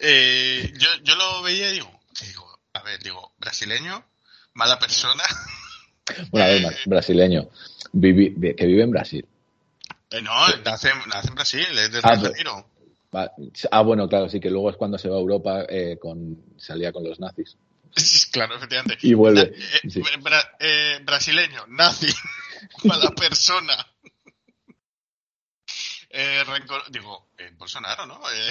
[0.00, 2.49] Eh, yo, yo lo veía y digo, digo,
[2.80, 4.04] a ver, digo, brasileño,
[4.54, 5.22] mala persona.
[6.30, 7.48] Bueno, a ver, brasileño.
[7.92, 9.26] Vivi- que vive en Brasil.
[10.10, 12.66] Eh, no, nace, nace en Brasil, es de Ah, Río.
[13.14, 13.32] Va-
[13.70, 16.92] Ah, bueno, claro, sí, que luego es cuando se va a Europa, eh, con, salía
[16.92, 17.56] con los nazis.
[18.32, 18.98] Claro, efectivamente.
[19.02, 20.00] Y vuelve, Na- eh, sí.
[20.00, 22.06] bra- brasileño, nazi,
[22.84, 23.74] mala persona.
[26.12, 28.20] Eh, rencor- digo, eh, Bolsonaro, ¿no?
[28.32, 28.50] Eh,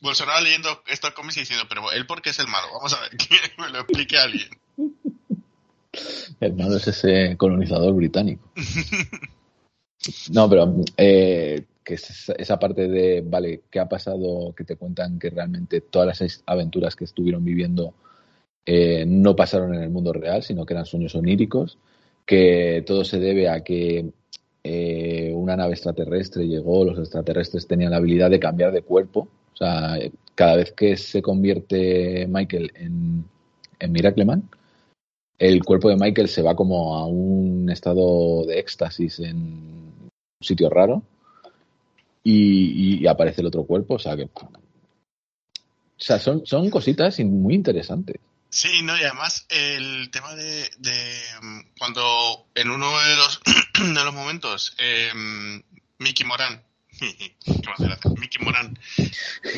[0.00, 2.66] Bolsonaro leyendo estos cómics y diciendo, pero él por qué es el malo.
[2.74, 4.48] Vamos a ver, que me lo explique alguien.
[6.40, 8.50] El malo es ese colonizador británico.
[10.32, 14.52] No, pero eh, que es esa- parte de, vale, ¿qué ha pasado?
[14.52, 17.94] Que te cuentan que realmente todas las aventuras que estuvieron viviendo
[18.66, 21.78] eh, no pasaron en el mundo real, sino que eran sueños oníricos,
[22.26, 24.10] que todo se debe a que
[24.64, 29.56] eh, una nave extraterrestre llegó, los extraterrestres tenían la habilidad de cambiar de cuerpo, o
[29.56, 29.98] sea,
[30.34, 33.24] cada vez que se convierte Michael en,
[33.78, 34.48] en Miracleman,
[35.38, 40.10] el cuerpo de Michael se va como a un estado de éxtasis en un
[40.40, 41.02] sitio raro
[42.22, 44.24] y, y aparece el otro cuerpo, o sea que...
[44.24, 48.16] O sea, son, son cositas muy interesantes.
[48.52, 53.40] Sí, no, y además el tema de, de mm, cuando en uno de los,
[53.94, 55.10] de los momentos eh,
[55.98, 56.62] Mickey Morán,
[57.44, 58.78] qué gracia, Mickey Morán,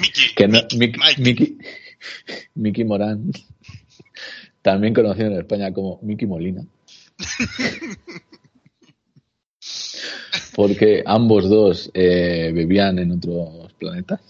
[0.00, 1.58] Mickey, Que no, Mickey, Mickey, Mike, Mickey,
[2.54, 3.32] Mickey Morán,
[4.62, 6.64] también conocido en España como Mickey Molina.
[10.54, 14.20] Porque ambos dos eh, vivían en otros planetas.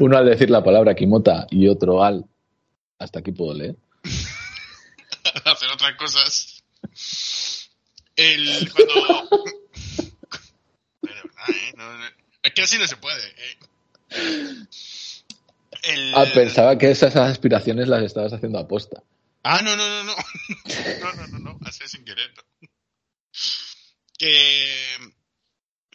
[0.00, 2.24] Uno al decir la palabra Kimota y otro al.
[2.98, 3.76] Hasta aquí puedo leer.
[5.44, 6.62] hacer otras cosas.
[8.16, 9.28] El, cuando...
[11.50, 11.72] ¿eh?
[11.76, 13.26] No, así no se puede.
[13.28, 13.58] ¿eh?
[15.82, 19.02] El- Ah, pensaba que esas aspiraciones las estabas haciendo aposta.
[19.42, 20.16] Ah, no, no, no, no.
[21.00, 21.58] No, no, no, no.
[21.64, 22.32] Así sin querer.
[22.36, 22.68] no.
[24.18, 24.96] Que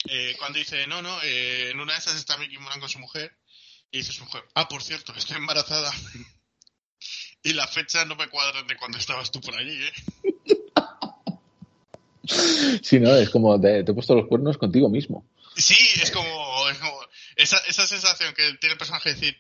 [0.06, 3.00] eh, cuando dice, no, no, eh, en una de esas está Mickey Moran con su
[3.00, 3.36] mujer.
[3.92, 5.92] Y dice su mujer, ah, por cierto, estoy embarazada.
[7.46, 9.94] Y la fecha no me cuadra de cuando estabas tú por allí, ¿eh?
[12.84, 15.30] Si no, es como te, he puesto los cuernos contigo mismo.
[15.56, 17.00] Sí, es como, es como
[17.36, 19.38] esa, esa sensación que tiene el personaje de decir,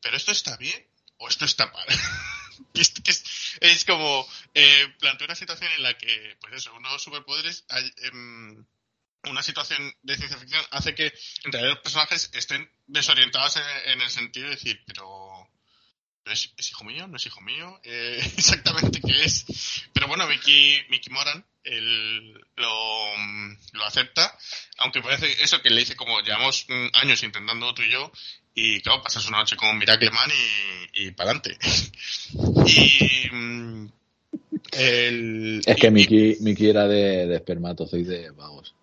[0.00, 0.86] pero esto está bien
[1.18, 1.86] o esto está mal.
[2.74, 4.86] Es, como eh,
[5.24, 8.64] una situación en la que, pues eso, unos superpoderes, hay, em,
[9.24, 11.12] una situación de ciencia ficción hace que
[11.44, 15.49] en realidad los personajes estén desorientados en, en el sentido de decir, pero
[16.32, 17.06] ¿es, es hijo mío?
[17.06, 17.80] ¿No es hijo mío?
[17.84, 19.44] Eh, exactamente qué es.
[19.92, 23.16] Pero bueno, Mickey, Mickey Moran él lo,
[23.72, 24.36] lo acepta,
[24.78, 28.10] aunque parece eso que le dice como llevamos mm, años intentando tú y yo,
[28.54, 30.30] y claro, pasas una noche con Miracle Man
[30.94, 31.56] y, y para adelante.
[32.66, 33.92] y mm,
[34.72, 38.74] el, Es que Mickey, Mickey era de, de espermatozoide vagos.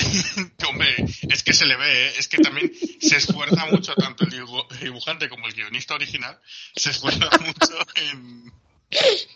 [0.68, 0.94] Hombre,
[1.28, 2.12] es que se le ve, ¿eh?
[2.18, 6.38] es que también se esfuerza mucho, tanto el dibu- dibujante como el guionista original,
[6.76, 8.52] se esfuerza mucho en...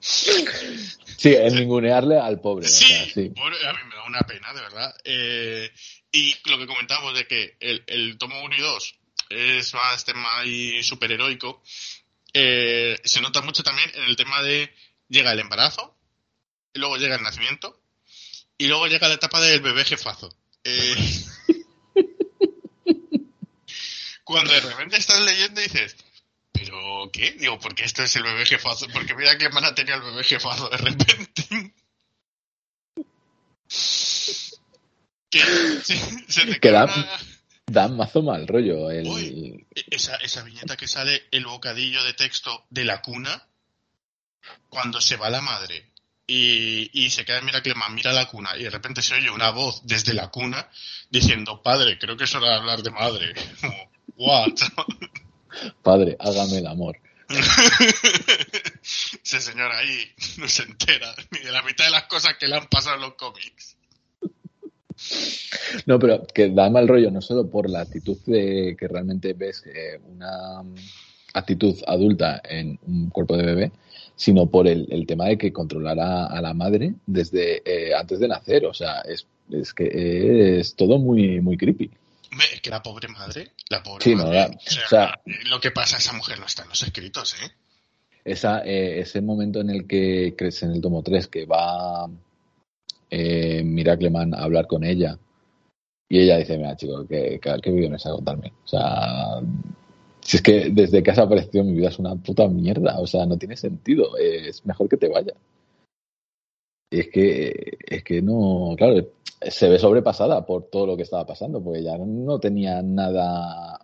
[0.00, 2.66] Sí, en ningunearle al pobre.
[2.66, 3.30] o Sí, sea, sí.
[3.30, 4.94] pobre, a mí me da una pena, de verdad.
[5.04, 5.70] Eh,
[6.12, 8.94] y lo que comentábamos de que el, el tomo 1 y 2
[9.30, 11.62] es más tema y superheroico,
[12.34, 14.74] eh, se nota mucho también en el tema de
[15.08, 15.96] llega el embarazo,
[16.74, 17.80] y luego llega el nacimiento,
[18.58, 20.34] y luego llega la etapa del bebé jefazo.
[20.64, 20.94] Eh,
[24.24, 25.96] cuando de repente estás leyendo y dices,
[26.52, 27.32] ¿pero qué?
[27.32, 30.24] Digo, porque esto es el bebé jefazo, porque mira que man ha tenido el bebé
[30.24, 31.74] jefazo de repente.
[35.30, 35.40] que
[35.82, 35.96] se,
[36.28, 37.18] se te queda da- una-
[37.66, 38.90] Da mazo mal rollo.
[38.90, 39.06] El...
[39.08, 39.66] Uy.
[39.90, 43.48] esa, esa viñeta que sale el bocadillo de texto de la cuna
[44.68, 45.90] cuando se va la madre
[46.26, 49.50] y, y se queda Miracle Man, mira la cuna y de repente se oye una
[49.50, 50.68] voz desde la cuna
[51.10, 53.34] diciendo, padre, creo que es hora de hablar de madre.
[53.60, 53.74] Como,
[54.16, 54.54] What?
[55.82, 56.96] Padre, hágame el amor.
[59.22, 62.56] Ese señor ahí no se entera ni de la mitad de las cosas que le
[62.56, 63.76] han pasado en los cómics.
[65.86, 69.64] No, pero que da mal rollo no solo por la actitud de que realmente ves
[69.66, 70.74] eh, una mm,
[71.34, 73.72] actitud adulta en un cuerpo de bebé,
[74.16, 78.28] sino por el, el tema de que controlará a la madre desde eh, antes de
[78.28, 78.64] nacer.
[78.66, 81.90] O sea, es, es que es todo muy, muy creepy.
[82.52, 85.20] Es que la pobre madre, la pobre Sí, no, madre, la- o sea, o sea-
[85.50, 87.50] lo que pasa a esa mujer no está en los escritos, ¿eh?
[88.24, 92.08] esa, eh, ese momento en el que crees en el tomo 3 que va
[93.10, 95.18] eh, Miracleman a hablar con ella
[96.08, 98.52] y ella dice, mira chico, ¿qué, qué, qué vienes a contarme?
[98.64, 99.40] O sea,
[100.24, 103.26] si es que desde que has aparecido mi vida es una puta mierda, o sea,
[103.26, 105.36] no tiene sentido, es mejor que te vayas.
[106.90, 109.06] Es que, es que no, claro,
[109.42, 113.78] se ve sobrepasada por todo lo que estaba pasando, porque ya no tenía nada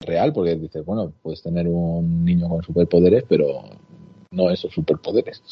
[0.00, 3.62] real, porque dices, bueno, puedes tener un niño con superpoderes, pero
[4.30, 5.42] no esos superpoderes.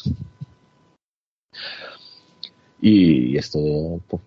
[2.79, 4.21] Y esto, pues,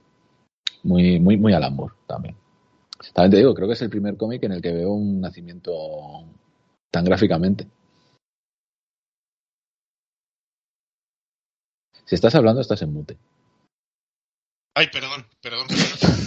[0.83, 2.35] muy, muy, muy al amor también.
[3.15, 5.73] También te digo, creo que es el primer cómic en el que veo un nacimiento
[6.91, 7.67] tan gráficamente.
[12.05, 13.17] Si estás hablando, estás en mute.
[14.75, 15.67] Ay, perdón, perdón.
[15.69, 16.19] Perdón,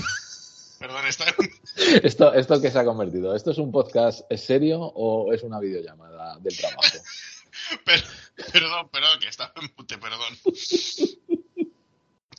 [0.79, 1.25] perdón está...
[2.03, 3.35] ¿Esto, ¿Esto qué se ha convertido?
[3.35, 6.81] ¿Esto es un podcast serio o es una videollamada del trabajo?
[7.85, 8.03] Per-
[8.51, 10.33] perdón, perdón, que estaba en mute, perdón.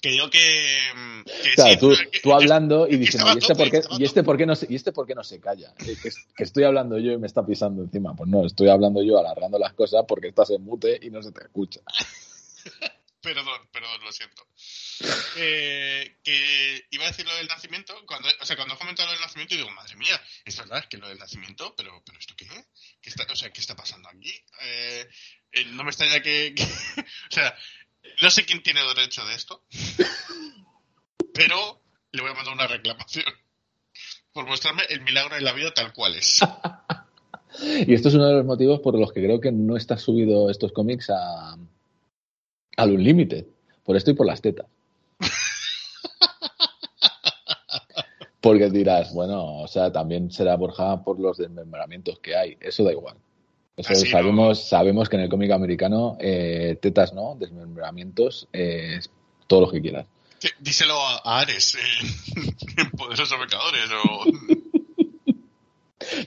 [0.04, 0.90] Que digo que.
[0.94, 3.80] mm, que Claro, sí, tú, que- tú hablando y diciendo, ¿y este, tope, por qué,
[3.98, 5.72] ¿y, este por qué no se, ¿y este por qué no se calla?
[5.78, 6.10] Que, que
[6.44, 8.14] estoy hablando yo y me está pisando encima.
[8.14, 11.32] Pues no, estoy hablando yo alargando las cosas porque estás en mute y no se
[11.32, 11.80] te escucha.
[13.22, 14.46] Perdón, perdón, lo siento.
[15.38, 19.12] Eh, que iba a decir lo del nacimiento, cuando, o sea, cuando he comentado lo
[19.14, 22.34] del nacimiento, digo, madre mía, es verdad es que lo del nacimiento, pero, pero ¿esto
[22.36, 22.46] qué?
[23.00, 24.30] ¿Qué está, o sea, ¿qué está pasando aquí?
[24.60, 25.08] Eh,
[25.52, 26.62] eh, no me extraña que, que-
[27.00, 27.56] o sea,
[28.22, 29.62] no sé quién tiene derecho de esto,
[31.32, 31.80] pero
[32.12, 33.24] le voy a mandar una reclamación
[34.32, 36.40] por mostrarme el milagro de la vida tal cual es.
[37.86, 40.50] Y esto es uno de los motivos por los que creo que no está subido
[40.50, 41.56] estos cómics a,
[42.76, 43.46] al Unlimited.
[43.84, 44.66] Por esto y por las tetas.
[48.40, 52.56] Porque dirás, bueno, o sea, también será Borja por los desmembramientos que hay.
[52.60, 53.16] Eso da igual.
[53.76, 54.10] Eso Así no.
[54.10, 59.00] sabemos, sabemos que en el cómic americano, eh, tetas no, desmembramientos, eh,
[59.48, 60.06] todo lo que quieras.
[60.60, 62.06] Díselo a, Ares eh,
[62.76, 64.24] en Poderosos Pecadores o...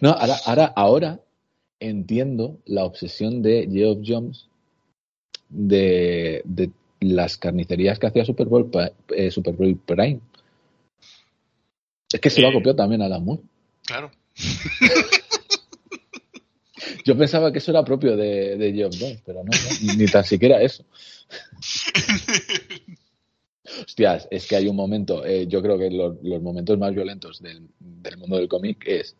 [0.02, 1.20] No, ahora, ahora, ahora
[1.80, 4.48] entiendo la obsesión de Geoff Jones
[5.50, 10.20] de, de las carnicerías que hacía Superbowl, Pa- eh, Superbowl Prime.
[12.12, 12.54] Es que se lo ha Eh.
[12.56, 13.44] copiado también a la Moore.
[13.86, 14.10] Claro.
[17.08, 19.52] Yo pensaba que eso era propio de, de Jones, pero no,
[19.98, 20.84] ni tan siquiera eso.
[23.82, 27.66] Hostias, es que hay un momento, eh, yo creo que los, momentos más violentos del,
[27.80, 29.16] del mundo del cómic es.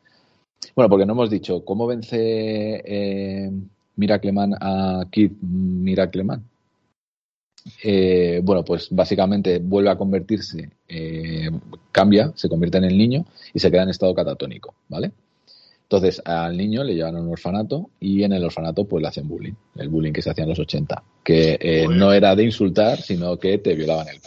[0.76, 2.18] Bueno, porque no hemos dicho cómo vence
[2.84, 3.50] eh,
[3.96, 6.44] Miracleman a Kid Miracleman.
[7.84, 11.50] Eh, bueno, pues básicamente vuelve a convertirse, eh,
[11.94, 15.14] cambia, se convierte en el niño y se queda en estado catatónico, ¿vale?
[15.90, 19.26] Entonces al niño le llevan a un orfanato y en el orfanato pues le hacen
[19.26, 23.02] bullying, el bullying que se hacía en los 80, que eh, no era de insultar,
[23.02, 24.20] sino que te violaban el.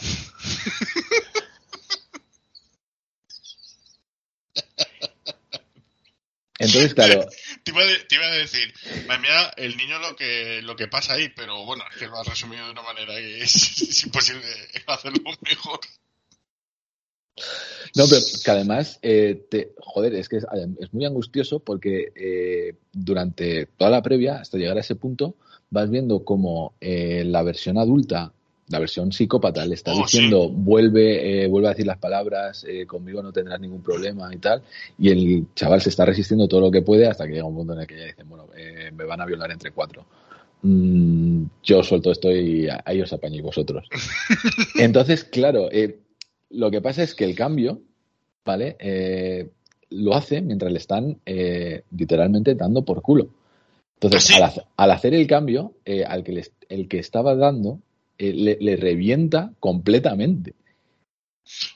[6.57, 7.25] Entonces, claro,
[7.63, 8.73] Te iba, a, te iba a decir,
[9.05, 12.19] madre mía, el niño lo que, lo que pasa ahí, pero bueno, es que lo
[12.19, 14.43] has resumido de una manera que es, es imposible
[14.87, 15.79] hacerlo mejor.
[17.95, 20.45] No, pero que además, eh, te, joder, es que es,
[20.79, 25.35] es muy angustioso porque eh, durante toda la previa, hasta llegar a ese punto,
[25.69, 28.31] vas viendo como eh, la versión adulta,
[28.69, 33.21] la versión psicópata, le está Oh, diciendo, vuelve, eh, vuelve a decir las palabras, conmigo
[33.21, 34.61] no tendrás ningún problema y tal,
[34.97, 37.73] y el chaval se está resistiendo todo lo que puede hasta que llega un punto
[37.73, 38.47] en el que ya dicen, bueno,
[38.93, 40.05] me van a violar entre cuatro.
[40.63, 43.87] Mm, yo suelto esto y ahí os apañéis vosotros.
[44.75, 45.99] Entonces, claro, eh,
[46.53, 47.81] lo que pasa es que el cambio,
[48.45, 48.75] ¿vale?
[48.79, 49.49] Eh,
[49.89, 53.29] lo hace mientras le están eh, literalmente dando por culo.
[53.95, 54.33] Entonces, ¿Ah, sí?
[54.35, 57.79] al, hace- al hacer el cambio, eh, al que les- el que estaba dando
[58.17, 60.53] eh, le, le revienta completamente.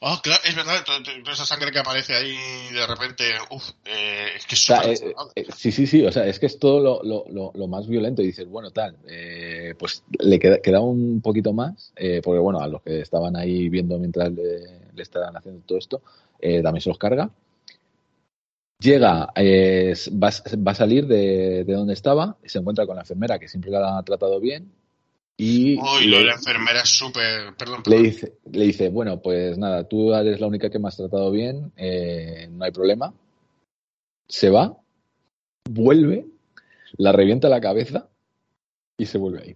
[0.01, 2.35] Oh, claro, es verdad, to- to- toda esa sangre que aparece ahí
[2.73, 6.05] de repente, uff, eh, es que es O sea, súper eh, eh, sí, sí, sí,
[6.05, 8.71] o sea, es que es todo lo, lo- lo- lo más violento y dices, bueno,
[8.71, 13.35] tal, eh, pues le queda, queda un poquito más, porque bueno, a los que estaban
[13.35, 14.59] ahí viendo mientras le,
[14.93, 16.01] le estaban haciendo todo esto,
[16.39, 17.29] también se los carga.
[18.79, 20.29] Llega, eh, va,
[20.67, 23.97] va a salir de, de donde estaba, se encuentra con la enfermera que siempre la
[23.97, 24.69] ha tratado bien
[25.37, 29.57] y Uy, de le, la enfermera es súper, perdón, le dice, le dice, bueno, pues
[29.57, 33.13] nada, tú eres la única que me has tratado bien, eh, no hay problema.
[34.27, 34.75] Se va,
[35.69, 36.25] vuelve,
[36.97, 38.07] la revienta la cabeza
[38.97, 39.55] y se vuelve ahí.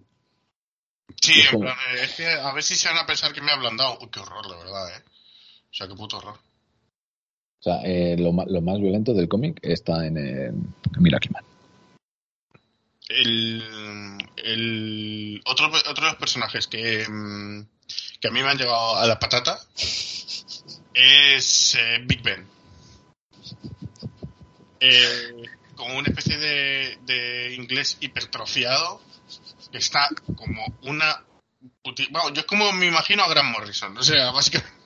[1.20, 3.40] Sí, es en como- plan, es que a ver si se van a pensar que
[3.40, 3.98] me ha ablandado.
[4.00, 5.02] Uy, qué horror, la verdad, eh.
[5.70, 6.34] O sea, qué puto horror.
[6.34, 11.44] O sea, eh, lo, lo más violento del cómic está en, eh, en Miracle Man.
[13.10, 17.66] El, el otro, otro de los personajes que, mm,
[18.20, 19.60] que a mí me han llegado a la patata
[20.94, 22.48] es eh, Big Ben.
[24.78, 25.42] Eh,
[25.74, 29.02] como una especie de, de inglés hipertrofiado
[29.72, 31.24] que está como una...
[32.10, 34.78] Bueno, yo es como me imagino a Grant Morrison, o sea, básicamente...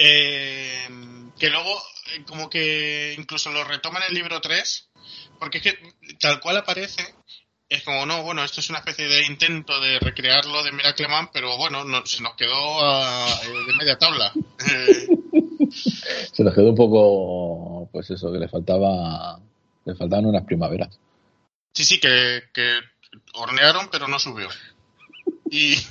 [0.00, 0.88] Eh,
[1.36, 1.82] que luego
[2.28, 4.87] como que incluso lo retoma en el libro 3
[5.38, 5.78] porque es que
[6.20, 7.02] tal cual aparece
[7.68, 11.56] es como no bueno esto es una especie de intento de recrearlo de Miracleman pero
[11.58, 14.32] bueno no, se nos quedó a- eh, de media tabla
[16.32, 19.38] Se nos quedó un poco, pues eso, que le faltaba,
[19.84, 20.98] le faltaban unas primaveras.
[21.72, 22.78] sí sí que, que
[23.34, 24.48] hornearon pero no subió
[25.50, 25.74] y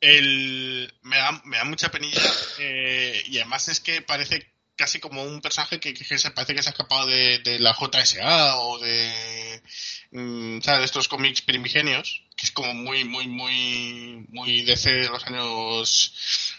[0.00, 2.20] el me da, me da mucha penilla
[2.58, 4.50] eh, y además es que parece
[4.80, 8.56] casi como un personaje que, que se parece que se ha escapado de, la JSA
[8.60, 9.62] o de
[10.10, 10.80] mm, ¿sabes?
[10.80, 16.14] de estos cómics primigenios que es como muy muy muy muy DC de los años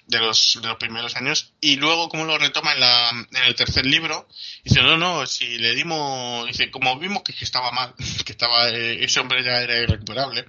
[0.06, 3.56] de los de los primeros años y luego como lo retoma en la en el
[3.56, 4.28] tercer libro
[4.64, 7.96] dice no no si le dimos dice como vimos que, estaba mal
[8.26, 10.46] que estaba eh, ese hombre ya era irrecuperable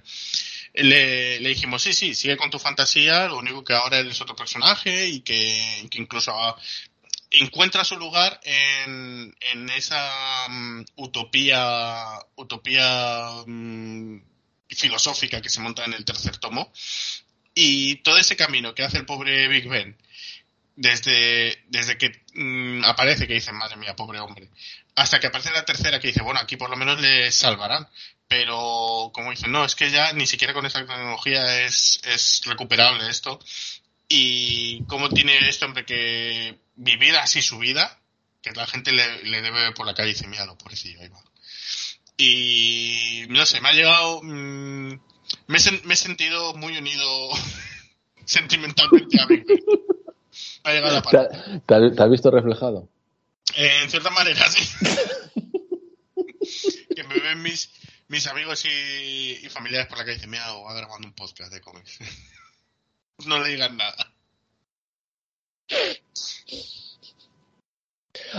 [0.73, 4.35] le, le dijimos, sí, sí, sigue con tu fantasía, lo único que ahora eres otro
[4.35, 6.33] personaje y que, que incluso
[7.33, 9.33] encuentra su lugar en,
[9.75, 14.21] esa mm, utopía, utopía mm,
[14.69, 16.71] filosófica que se monta en el tercer tomo.
[17.55, 19.97] Y todo ese camino que hace el pobre Big Ben,
[20.75, 24.49] desde, desde que mm, aparece, que dice, madre mía, pobre hombre,
[24.95, 27.87] hasta que aparece la tercera que dice, bueno, aquí por lo menos le salvarán.
[28.27, 33.07] Pero, como dicen, no, es que ya ni siquiera con esa tecnología es, es recuperable
[33.07, 33.39] esto.
[34.15, 37.99] Y cómo tiene este hombre que vivir así su vida,
[38.43, 41.01] que la gente le, le debe ver por la calle y dice, mira, lo pobrecillo,
[41.01, 41.19] ahí va.
[42.17, 44.21] Y, no sé, me ha llegado...
[44.21, 44.89] mm,
[45.47, 47.29] me, he me he sentido muy unido
[48.25, 49.25] sentimentalmente a.
[49.25, 49.43] Me
[50.63, 51.37] ha llegado la ¿Te, parte.
[51.65, 52.87] te has- te has visto reflejado?
[53.55, 54.63] Eh, en cierta manera, sí.
[56.95, 57.71] que me ven mis,
[58.09, 61.51] mis amigos y, y familiares por la calle y dicen, mira, va grabando un podcast
[61.51, 61.97] de cómics.
[63.25, 64.13] no le digan nada.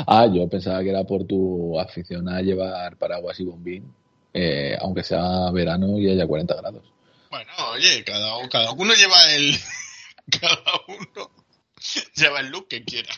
[0.07, 3.95] Ah, yo pensaba que era por tu afición a llevar paraguas y bombín,
[4.33, 6.85] eh, aunque sea verano y haya 40 grados.
[7.31, 9.55] Bueno, oye, cada, cada uno lleva el...
[10.41, 11.31] cada uno
[12.15, 13.13] lleva el look que quiera.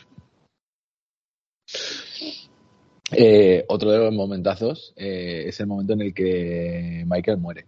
[3.11, 7.65] Eh, otro de los momentazos eh, es el momento en el que Michael muere.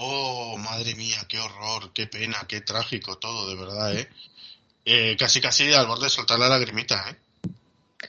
[0.00, 4.08] Oh, madre mía, qué horror, qué pena, qué trágico todo, de verdad, ¿eh?
[4.84, 7.16] Eh, casi casi al borde de soltar la lagrimita, ¿eh?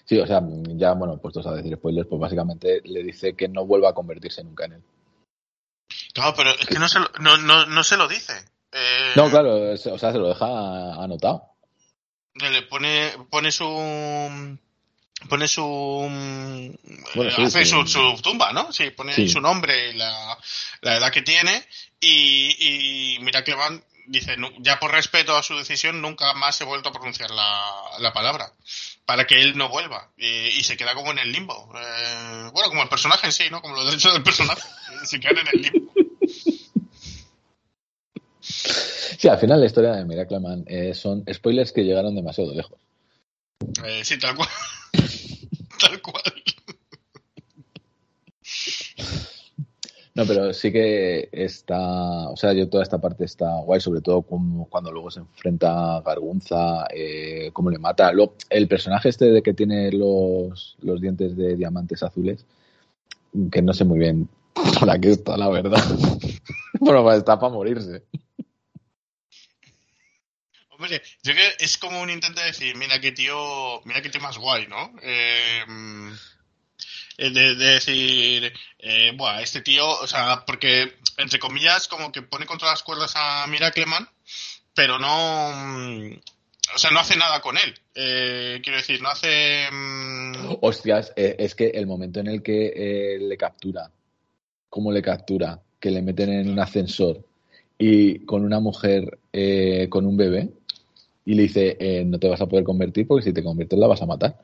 [0.05, 0.39] Sí, o sea,
[0.75, 4.43] ya, bueno, puestos a decir spoilers, pues básicamente le dice que no vuelva a convertirse
[4.43, 4.83] nunca en él.
[6.13, 8.33] Claro, pero es que no se lo, no, no, no se lo dice.
[8.71, 11.55] Eh, No, claro, o sea, se lo deja anotado.
[12.35, 13.65] le pone pone su
[15.27, 15.61] pone su
[17.15, 17.71] Bueno, eh, sí, hace sí.
[17.71, 19.29] su, su tumba no sí pone ahí Sí.
[19.33, 20.37] su nombre la,
[20.81, 21.65] la edad que tiene
[21.99, 26.59] y, y mira que van dice "Nu- ya por respeto a su decisión nunca más
[26.61, 27.63] he vuelto a pronunciar la,
[27.99, 28.53] la palabra
[29.05, 32.69] para que él no vuelva y, y se queda como en el limbo Eh, bueno
[32.69, 34.61] como el personaje en sí no como los derechos del personaje
[35.05, 35.91] se quedan en el limbo
[38.41, 42.79] Sí, al final la historia de Miracle Man eh, son spoilers que llegaron demasiado lejos.
[43.85, 44.47] Eh, sí tal cual
[50.15, 54.21] No, pero sí que está, o sea, yo toda esta parte está guay, sobre todo
[54.23, 58.11] como cuando luego se enfrenta a Gargunza, eh, cómo le mata.
[58.11, 62.45] Lo- el personaje este de que tiene los, los dientes de diamantes azules,
[63.51, 64.27] que no sé muy bien
[64.79, 65.79] para qué está, la verdad.
[66.79, 68.03] bueno, pues está para morirse.
[71.59, 74.93] Es como un intento de decir, mira qué tío, mira qué tío más guay, ¿no?
[75.01, 75.63] Eh,
[77.17, 82.21] eh, de, de decir, eh, buah, este tío, o sea, porque, entre comillas, como que
[82.21, 84.07] pone contra las cuerdas a Miracleman,
[84.73, 86.13] pero no, mm,
[86.75, 87.73] o sea, no hace nada con él.
[87.93, 89.67] Eh, quiero decir, no hace...
[89.69, 93.91] mm, Hostias, eh, es que el momento en el que eh, le captura,
[94.69, 97.25] cómo le captura, que le meten en un ascensor
[97.77, 100.49] y con una mujer eh, con un bebé
[101.29, 103.85] y le dice, eh, no te vas a poder convertir porque si te conviertes la
[103.85, 104.35] vas a matar.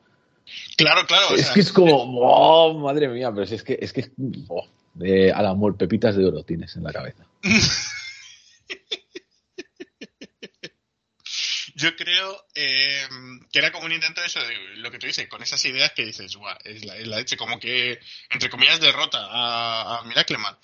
[0.76, 3.76] Claro, claro, o es sea, que es como, oh, madre mía, pero si es que
[3.80, 4.08] es que
[4.46, 4.68] oh,
[5.02, 7.26] eh, al amor, pepitas de oro tienes en la cabeza.
[11.74, 13.02] yo creo eh,
[13.50, 15.90] que era como un intento de eso, de lo que tú dices, con esas ideas
[15.90, 17.98] que dices, guau, es la, es la leche, como que,
[18.30, 20.56] entre comillas, derrota a, a Miracleman.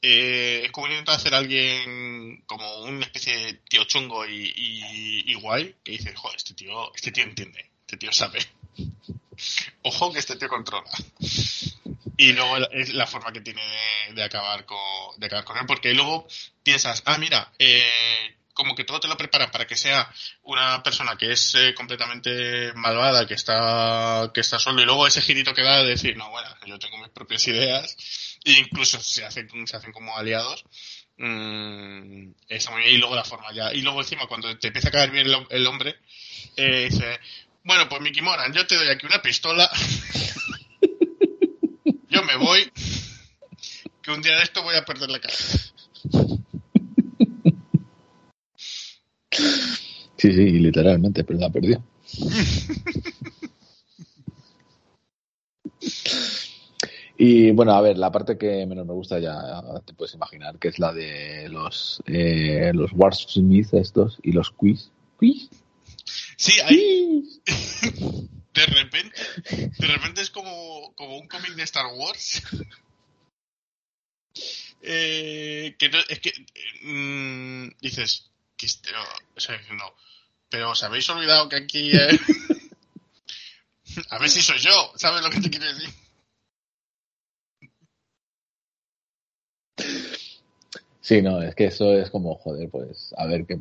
[0.00, 5.74] Eh, es como de hacer alguien como una especie de tío chungo y, y, guay,
[5.84, 8.38] que dices, joder, este tío, este tío entiende, este tío sabe.
[9.82, 10.90] Ojo que este tío controla.
[12.16, 14.78] Y luego es la forma que tiene de, de acabar con,
[15.18, 16.26] de acabar con él, porque luego
[16.62, 21.16] piensas, ah, mira, eh, como que todo te lo preparan para que sea una persona
[21.16, 25.62] que es eh, completamente malvada, que está, que está solo, y luego ese girito que
[25.62, 27.96] da de decir, no, bueno, yo tengo mis propias ideas,
[28.48, 30.64] e incluso se hacen, se hacen como aliados.
[31.18, 32.30] Mm.
[32.86, 33.72] Y luego la forma ya.
[33.72, 35.96] Y luego encima, cuando te empieza a caer bien el, el hombre,
[36.56, 37.18] eh, dice,
[37.64, 39.70] bueno, pues Mickey Moran, yo te doy aquí una pistola.
[42.08, 42.70] yo me voy.
[44.02, 45.58] Que un día de esto voy a perder la cabeza.
[50.16, 51.84] Sí, sí, literalmente, pero la perdió.
[57.20, 60.68] Y bueno, a ver, la parte que menos me gusta ya te puedes imaginar, que
[60.68, 64.92] es la de los eh, los Warsmith estos y los quiz.
[65.18, 65.50] ¿Quiz?
[66.36, 67.24] Sí, hay...
[68.54, 72.42] de repente, de repente es como, como un cómic de Star Wars.
[74.80, 76.32] Eh, que no, es que
[76.82, 79.02] mm, dices que este, no,
[79.36, 79.92] o sea, no,
[80.48, 82.16] pero os habéis olvidado que aquí eh,
[84.10, 85.92] a ver si soy yo, ¿sabes lo que te quiero decir?
[91.00, 93.58] Sí, no, es que eso es como, joder, pues, a ver que,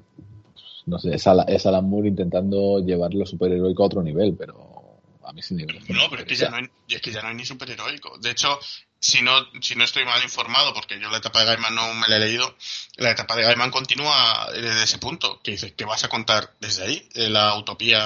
[0.86, 5.00] no sé, es, Alan, es Alan Moore intentando llevar lo superheroico a otro nivel, pero
[5.24, 5.80] a mí sin nivel.
[5.90, 8.18] No, pero es que ya no hay, es que ya no hay ni superheroico.
[8.18, 8.60] De hecho,
[9.00, 12.08] si no, si no estoy mal informado, porque yo la etapa de Gaiman no me
[12.08, 12.56] la he leído,
[12.96, 16.84] la etapa de Gaiman continúa desde ese punto, que dice que vas a contar desde
[16.84, 18.00] ahí eh, la utopía,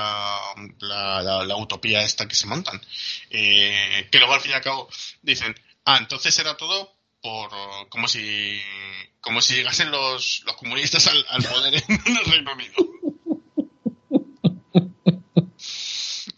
[0.79, 2.81] la, la, la, utopía esta que se montan.
[3.29, 4.89] Eh, que luego al fin y al cabo
[5.21, 5.55] dicen,
[5.85, 7.51] ah, entonces era todo por
[7.89, 8.61] como si
[9.21, 12.73] como si llegasen los, los comunistas al, poder en el Reino Unido.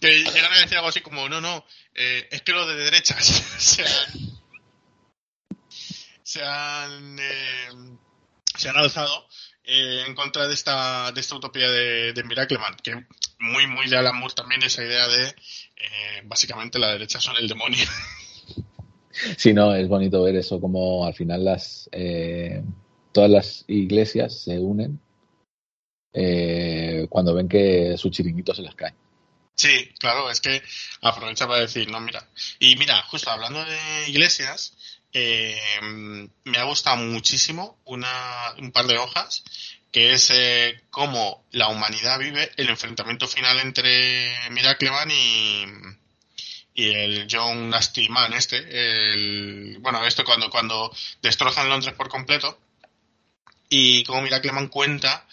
[0.01, 1.65] que llegan a decir algo así como, no, no,
[1.95, 3.25] eh, es que los de derechas
[3.57, 4.41] se han,
[6.23, 7.69] se han, eh,
[8.57, 9.29] se han alzado
[9.63, 13.05] eh, en contra de esta, de esta utopía de, de Miracleman, que
[13.39, 17.47] muy, muy de Alan Moore también esa idea de, eh, básicamente la derecha son el
[17.47, 17.85] demonio.
[19.37, 22.63] Sí, no, es bonito ver eso, como al final las eh,
[23.11, 24.99] todas las iglesias se unen
[26.13, 28.93] eh, cuando ven que su chiringuito se les cae.
[29.55, 30.61] Sí, claro, es que
[31.01, 32.27] aprovecha para decir, no, mira.
[32.59, 34.75] Y mira, justo hablando de iglesias,
[35.13, 35.55] eh,
[36.43, 39.43] me ha gustado muchísimo una, un par de hojas
[39.91, 45.65] que es eh, cómo la humanidad vive el enfrentamiento final entre Miracleman y,
[46.73, 52.59] y el John Nasty Man este, el, bueno, esto cuando, cuando destrozan Londres por completo,
[53.69, 55.27] y como Miracleman cuenta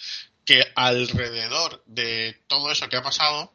[0.45, 3.53] que alrededor de todo eso que ha pasado,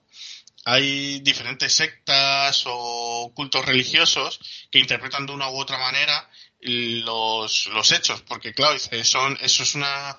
[0.63, 4.39] hay diferentes sectas o cultos religiosos
[4.71, 6.29] que interpretan de una u otra manera
[6.61, 10.17] los, los hechos, porque claro, son, eso es una,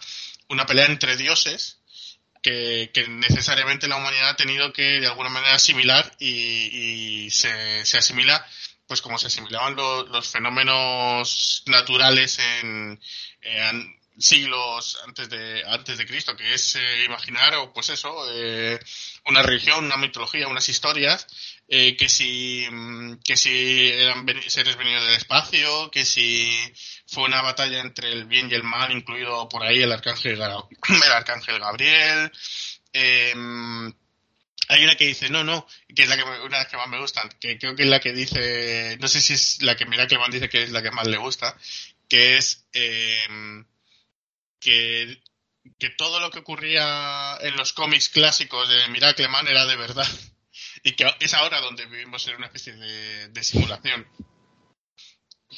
[0.49, 1.76] una pelea entre dioses
[2.47, 8.47] que, necesariamente la humanidad ha tenido que de alguna manera asimilar y, se, se, asimila
[8.87, 13.01] pues como se asimilaban los, fenómenos naturales en,
[13.43, 18.81] en, siglos antes de antes de Cristo que es eh, imaginar o pues eso eh,
[19.27, 21.27] una religión una mitología unas historias
[21.69, 22.67] eh, que si
[23.25, 26.51] que si eran seres venidos del espacio que si
[27.07, 31.13] fue una batalla entre el bien y el mal incluido por ahí el arcángel el
[31.13, 32.31] arcángel Gabriel
[32.93, 33.35] eh,
[34.69, 36.89] hay una que dice no no que es la que una de las que más
[36.89, 39.87] me gustan que creo que es la que dice no sé si es la que
[39.87, 41.57] mira que dice que es la que más le gusta
[42.09, 43.27] que es eh,
[44.61, 45.23] que,
[45.79, 50.07] que todo lo que ocurría en los cómics clásicos de Miracleman era de verdad.
[50.87, 54.07] Y que es ahora donde vivimos en una especie de, de simulación.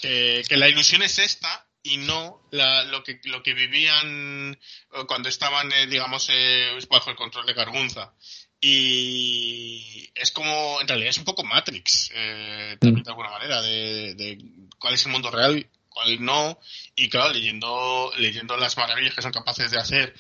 [0.00, 4.58] Que, que, la ilusión es esta y no la, lo, que, lo que vivían
[5.06, 8.14] cuando estaban, eh, digamos, eh, bajo el control de Gargunza.
[8.58, 14.14] Y es como, en realidad es un poco Matrix, eh, también de alguna manera, de,
[14.14, 14.38] de
[14.78, 16.58] cuál es el mundo real cuál no,
[16.94, 20.14] y claro, leyendo, leyendo las maravillas que son capaces de hacer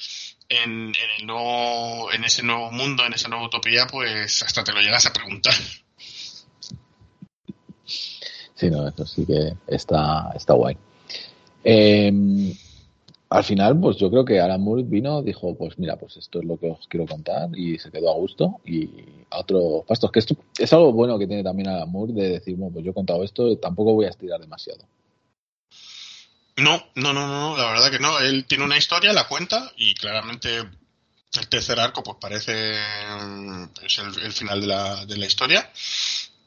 [0.48, 4.72] en, en, el nuevo, en ese nuevo mundo, en esa nueva utopía, pues hasta te
[4.72, 5.54] lo llegas a preguntar.
[8.54, 10.76] Sí, no, eso sí que está, está guay.
[11.62, 12.12] Eh,
[13.30, 16.46] al final, pues yo creo que Alan Moore vino, dijo, pues mira, pues esto es
[16.46, 18.88] lo que os quiero contar y se quedó a gusto y
[19.30, 20.10] a otros pastos.
[20.10, 22.92] Que esto es algo bueno que tiene también Alan Moore de decir, bueno, pues yo
[22.92, 24.82] he contado esto, tampoco voy a estirar demasiado.
[26.58, 28.18] No, no, no, no, la verdad que no.
[28.18, 32.78] Él tiene una historia, la cuenta y claramente el tercer arco pues parece
[33.82, 35.70] es el, final de la, de la historia.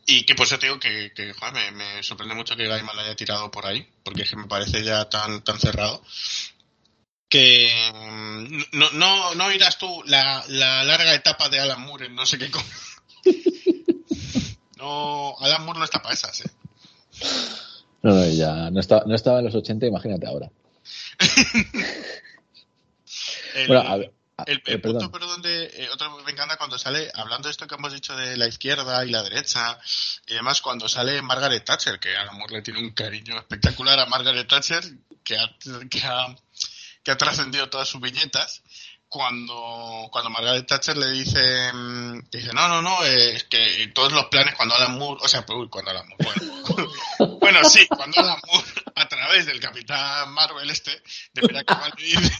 [0.05, 3.01] Y que por eso te digo que, que joder, me, sorprende mucho que Gaiman lo
[3.03, 6.03] haya tirado por ahí, porque es que me parece ya tan, tan cerrado
[7.29, 7.71] que
[8.73, 12.37] no, no, no irás tú la, la larga etapa de Alan Moore en no sé
[12.37, 12.51] qué.
[14.75, 16.51] no, Alan Moore no está para esas, ¿eh?
[18.03, 20.49] No, no, ya no, está, no estaba en los 80, imagínate ahora.
[23.55, 24.13] el, bueno, a ver,
[24.47, 27.75] el, el punto, perdón, de, eh, otro me encanta cuando sale, hablando de esto que
[27.75, 29.77] hemos dicho de la izquierda y la derecha,
[30.27, 34.05] y además cuando sale Margaret Thatcher, que a amor le tiene un cariño espectacular a
[34.05, 34.83] Margaret Thatcher,
[35.23, 35.55] que ha,
[35.89, 36.35] que ha,
[37.03, 38.63] que ha trascendido todas sus viñetas,
[39.11, 44.13] cuando, cuando Margaret Thatcher le dice, mm, dice, no, no, no, eh, es que todos
[44.13, 46.23] los planes cuando Alan Moore, o sea, pues, uy, cuando Alan Moore,
[47.19, 50.91] bueno, bueno, sí, cuando Alan Moore, a través del Capitán Marvel este,
[51.33, 52.39] de Miracle le dice...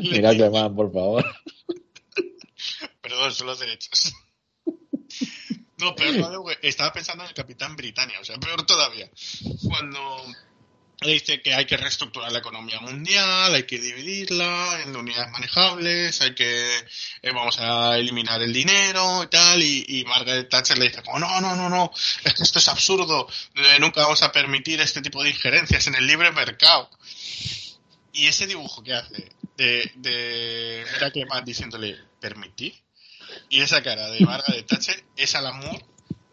[0.00, 1.26] Miracle Man, por favor.
[3.02, 4.14] Perdón, son los derechos.
[5.76, 9.10] No, pero estaba pensando en el Capitán Britannia, o sea, peor todavía.
[9.68, 10.24] Cuando
[11.10, 16.34] dice que hay que reestructurar la economía mundial, hay que dividirla en unidades manejables, hay
[16.34, 16.78] que
[17.22, 21.40] eh, vamos a eliminar el dinero y tal, y, Margaret Thatcher le dice como no,
[21.40, 21.90] no, no, no,
[22.24, 26.30] esto es absurdo, eh, nunca vamos a permitir este tipo de injerencias en el libre
[26.32, 26.90] mercado.
[28.14, 32.74] Y ese dibujo que hace de, de que más diciéndole permitir,
[33.48, 35.84] y esa cara de Margaret Thatcher es a la Moore,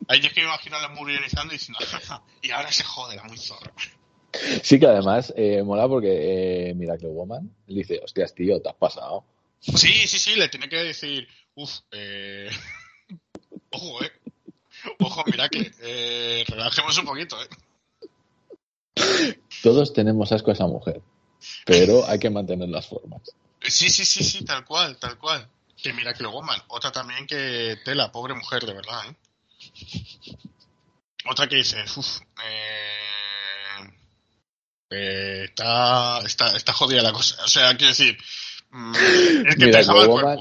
[0.08, 1.80] ahí es que me imagino a la Moore ionizando y diciendo,
[2.42, 3.72] y ahora se jode la muy zorra.
[4.32, 8.76] Sí que además eh, mola porque eh, Miracle Woman le dice, hostias, tío, te has
[8.76, 9.26] pasado.
[9.60, 12.50] Sí, sí, sí, le tiene que decir, uff, eh...
[13.72, 14.12] ojo, eh.
[15.00, 17.48] Ojo, Miracle, eh, relajemos un poquito, eh.
[19.64, 21.02] Todos tenemos asco a esa mujer,
[21.66, 23.22] pero hay que mantener las formas.
[23.62, 25.50] Sí, sí, sí, sí, tal cual, tal cual.
[25.76, 29.16] Que Miracle Woman, otra también que tela, pobre mujer, de verdad, ¿eh?
[31.30, 32.99] Otra que dice, uff, eh
[34.90, 37.44] eh, está, está, está jodida la cosa.
[37.44, 38.18] O sea, quiero decir,
[38.72, 38.94] mm,
[39.48, 40.40] es que mira, que Woman,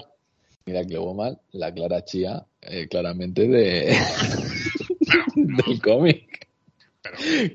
[0.64, 3.94] mira que Woman, la Clara Chía, eh, claramente de
[5.34, 6.48] del cómic.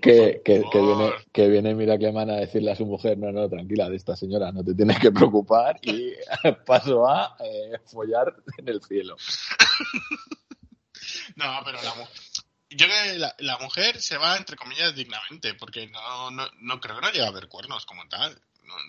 [0.01, 3.89] que, que, que, viene, que viene Miracleman a decirle a su mujer, no, no, tranquila,
[3.89, 6.13] de esta señora no te tienes que preocupar y
[6.65, 9.15] paso a eh, follar en el cielo.
[11.35, 12.32] no, pero la mujer
[12.75, 16.95] yo creo que la, mujer se va, entre comillas, dignamente, porque no, no, no creo
[16.95, 18.39] que no llegue a haber cuernos como tal.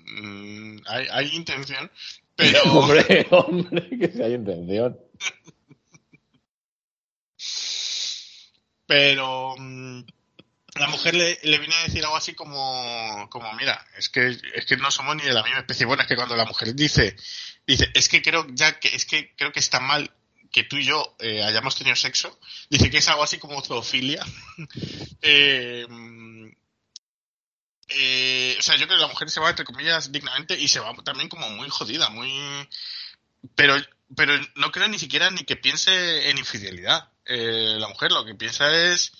[0.06, 1.90] Mm, hay, hay intención,
[2.36, 2.62] pero...
[2.64, 4.98] hombre, hombre, que si hay intención.
[8.86, 10.04] pero mm,
[10.76, 14.66] la mujer le, le, viene a decir algo así como, como mira, es que, es
[14.66, 15.86] que no somos ni de la misma especie.
[15.86, 17.16] Bueno, es que cuando la mujer dice,
[17.66, 20.10] dice, es que creo ya que, es que creo que está mal
[20.54, 22.38] que tú y yo eh, hayamos tenido sexo,
[22.70, 24.24] dice que es algo así como zoofilia.
[25.26, 25.86] Eh,
[27.88, 30.80] eh, o sea, yo creo que la mujer se va, entre comillas, dignamente y se
[30.80, 32.30] va también como muy jodida, muy...
[33.54, 33.74] Pero,
[34.14, 37.08] pero no creo ni siquiera ni que piense en infidelidad.
[37.24, 39.12] la mujer lo que piensa es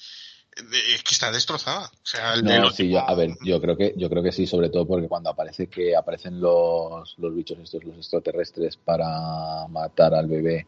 [0.56, 1.86] es que está destrozada.
[1.86, 4.68] O sea, el no, sí, a ver, yo creo que yo creo que sí, sobre
[4.68, 10.28] todo porque cuando aparece que aparecen los, los bichos estos, los extraterrestres para matar al
[10.28, 10.66] bebé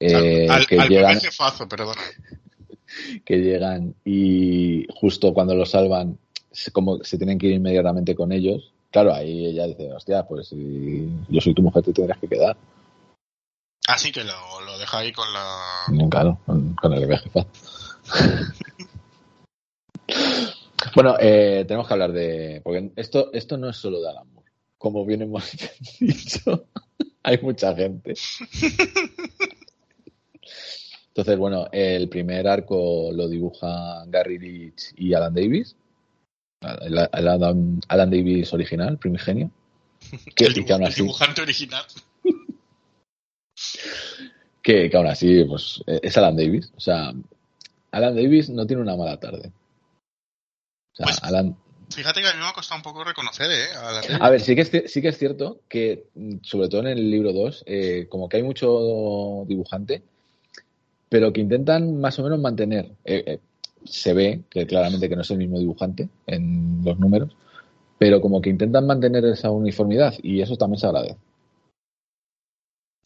[0.00, 1.18] eh, que llegan,
[3.24, 6.18] que llegan y justo cuando los salvan,
[6.72, 8.72] como se tienen que ir inmediatamente con ellos.
[8.90, 12.56] Claro, ahí ella dice, hostia, pues si yo soy tu mujer, te tendrás que quedar.
[13.86, 16.08] Así que lo, lo deja ahí con la.
[16.10, 17.46] Claro, con, el bebé jefa.
[20.94, 22.60] bueno, eh, tenemos que hablar de.
[22.62, 24.50] Porque esto, esto no es solo de Alan Moore.
[24.76, 25.50] Como bien hemos
[26.00, 26.66] dicho,
[27.22, 28.14] hay mucha gente.
[31.18, 35.74] Entonces, bueno, el primer arco lo dibujan Gary Rich y Alan Davis.
[36.60, 39.50] El, Alan, Davis original, primigenio.
[40.36, 41.84] Que, el, dibujante original.
[44.62, 46.72] que, aún así, pues, es Alan Davis.
[46.76, 47.12] O sea,
[47.90, 49.50] Alan Davis no tiene una mala tarde.
[50.92, 51.58] O sea, pues, Alan...
[51.90, 53.66] Fíjate que a mí me ha costado un poco reconocer, ¿eh?
[54.20, 56.04] A, ver, sí que, es, sí que es cierto que,
[56.42, 60.04] sobre todo en el libro 2, eh, como que hay mucho dibujante,
[61.08, 62.92] pero que intentan más o menos mantener.
[63.04, 63.40] Eh, eh,
[63.84, 67.34] se ve que claramente que no es el mismo dibujante en los números,
[67.98, 71.16] pero como que intentan mantener esa uniformidad y eso también se agradece.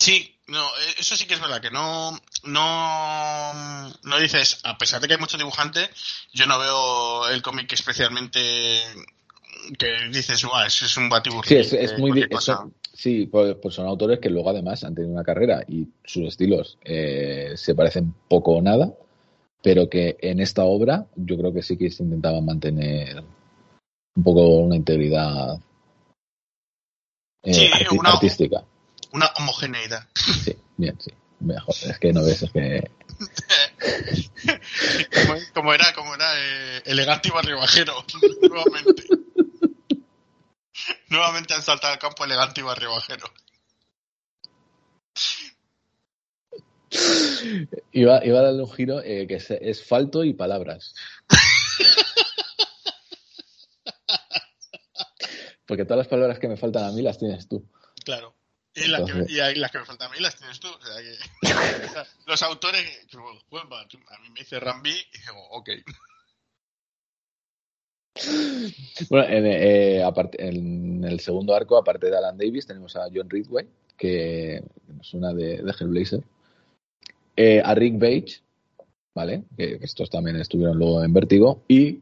[0.00, 2.10] Sí, no, eh, eso sí que es verdad, que no,
[2.44, 5.90] no, no dices, a pesar de que hay muchos dibujantes,
[6.32, 8.40] yo no veo el cómic especialmente
[9.78, 11.64] que dices, guau, eso es un batiburrillo.
[11.64, 12.10] Sí, es, es muy...
[12.10, 12.56] cualquier di- cosa".
[12.56, 16.28] son- sí, pues, pues son autores que luego además han tenido una carrera y sus
[16.28, 18.92] estilos eh, se parecen poco o nada,
[19.62, 23.22] pero que en esta obra yo creo que sí que se intentaba mantener
[24.14, 25.58] un poco una integridad
[27.44, 28.64] eh, Sí, arti- una- artística.
[29.12, 30.06] Una homogeneidad.
[30.14, 31.10] Sí, bien, sí.
[31.40, 31.74] Mejor.
[31.74, 32.88] Es que no ves, es que
[35.26, 37.94] como, como era, como era eh, elegante y barrio bajero,
[38.48, 39.02] nuevamente.
[41.12, 43.26] Nuevamente han saltado al campo elegante y barrio bajero.
[47.92, 50.94] iba, iba a darle un giro eh, que es, es falto y palabras.
[55.66, 57.66] Porque todas las palabras que me faltan a mí las tienes tú.
[58.04, 58.34] Claro.
[58.74, 60.68] Y las, que, Entonces- y ahí las que me faltan a mí las tienes tú.
[60.68, 61.16] O sea que,
[62.26, 63.06] los autores,
[63.48, 65.70] pues, a mí me dice Rambi y digo, ok.
[69.08, 73.28] Bueno, en, eh, aparte- en el segundo arco, aparte de Alan Davis, tenemos a John
[73.28, 74.56] Ridgway, que
[75.00, 76.22] es una de, de Hellblazer.
[77.36, 78.40] Eh, a Rick Page,
[79.14, 79.44] ¿vale?
[79.56, 81.62] Que que estos también estuvieron luego en Vértigo.
[81.68, 82.00] Y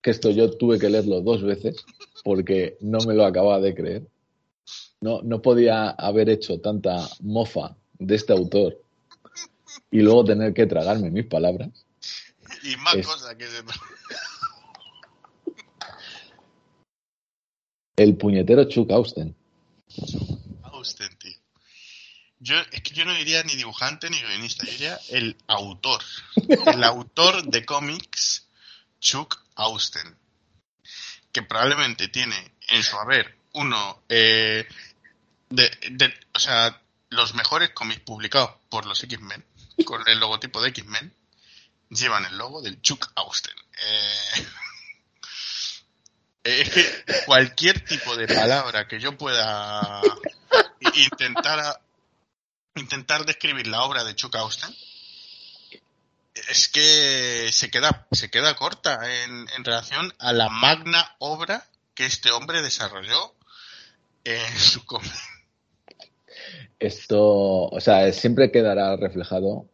[0.00, 1.84] que esto yo tuve que leerlo dos veces
[2.22, 4.06] porque no me lo acababa de creer.
[5.00, 8.80] No, no podía haber hecho tanta mofa de este autor
[9.90, 11.70] y luego tener que tragarme mis palabras.
[12.62, 13.58] Y más Es- cosas que se...
[17.98, 19.34] El puñetero Chuck Austen.
[20.62, 21.36] Austen, tío.
[22.40, 26.00] Yo, es que yo no diría ni dibujante ni guionista, yo diría el autor.
[26.72, 28.46] El autor de cómics,
[29.00, 30.16] Chuck Austen.
[31.32, 32.36] Que probablemente tiene
[32.68, 34.64] en su haber uno eh,
[35.50, 36.80] de, de- o sea,
[37.10, 39.44] los mejores cómics publicados por los X-Men,
[39.84, 41.12] con el logotipo de X-Men,
[41.90, 43.54] llevan el logo del Chuck Austen.
[43.84, 44.46] Eh,
[46.48, 50.00] es que cualquier tipo de palabra que yo pueda
[50.94, 51.80] intentar
[52.74, 54.70] intentar describir la obra de Chuck Austen
[56.48, 62.06] es que se queda se queda corta en, en relación a la magna obra que
[62.06, 63.34] este hombre desarrolló
[64.24, 64.80] en su.
[66.78, 69.66] Esto, o sea, siempre quedará reflejado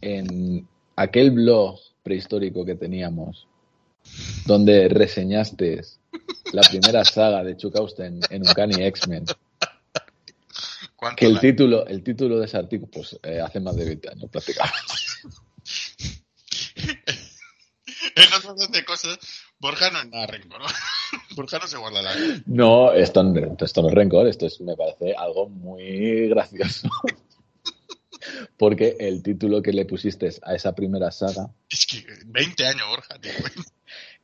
[0.00, 3.46] en aquel blog prehistórico que teníamos,
[4.44, 5.80] donde reseñaste
[6.52, 9.24] la primera saga de Chuck Austen en Uncanny X-Men.
[10.96, 13.84] ¿Cuánto Que el la- título, el título de ese artículo, pues eh, hace más de
[13.84, 14.78] 20 años prácticamente.
[18.14, 19.18] en de cosas,
[19.58, 20.66] Borja no es nada rencor, ¿no?
[21.36, 22.14] Borja no se guarda la
[22.46, 26.88] No, esto, no- esto no es rencor, esto es, me parece algo muy gracioso.
[28.56, 33.18] Porque el título que le pusiste a esa primera saga, Es que 20 años, Borja,
[33.20, 33.32] tío.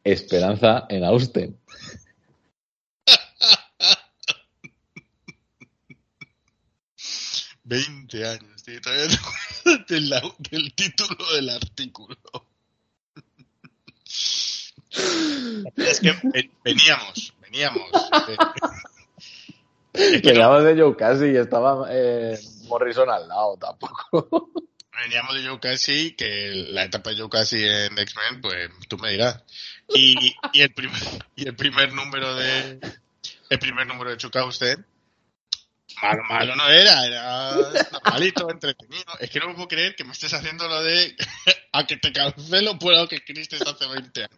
[0.04, 1.58] Esperanza en Austen.
[7.68, 8.80] Veinte años, tío.
[8.80, 12.16] Todavía no me acuerdo del, título del artículo.
[15.76, 17.90] Es que ven- veníamos, veníamos.
[19.92, 22.38] Veníamos de Joe Casey y estaba eh,
[22.68, 24.48] Morrison al lado tampoco.
[25.02, 29.10] veníamos de Joe Casey, que la etapa de Joe Casey en X-Men, pues tú me
[29.10, 29.42] dirás.
[29.88, 31.00] Y, y el primer,
[31.34, 32.78] y el primer número de
[33.50, 34.86] el primer número de Chuck Austen,
[36.02, 39.04] malo, malo no era, era normalito, entretenido.
[39.20, 41.14] Es que no me puedo creer que me estés haciendo lo de
[41.72, 44.36] a que te cancelo por algo que escribiste hace 20 años.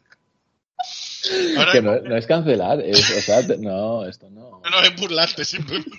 [1.59, 4.63] Ahora que no, no es cancelar, es, o sea, te- no, esto no.
[4.71, 5.99] no es burlarte simplemente.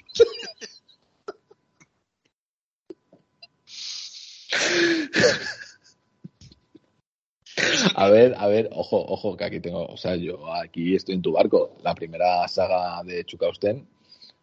[7.96, 11.22] A ver, a ver, ojo, ojo, que aquí tengo, o sea, yo aquí estoy en
[11.22, 11.78] tu barco.
[11.84, 13.44] La primera saga de Chuck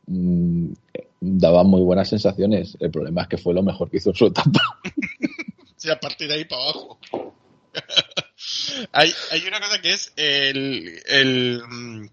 [0.09, 0.73] Mm,
[1.21, 2.77] daba muy buenas sensaciones.
[2.81, 4.61] El problema es que fue lo mejor que hizo en su etapa.
[5.77, 6.99] Sí, a partir de ahí para abajo.
[8.91, 12.09] hay, hay una cosa que es el, el mm,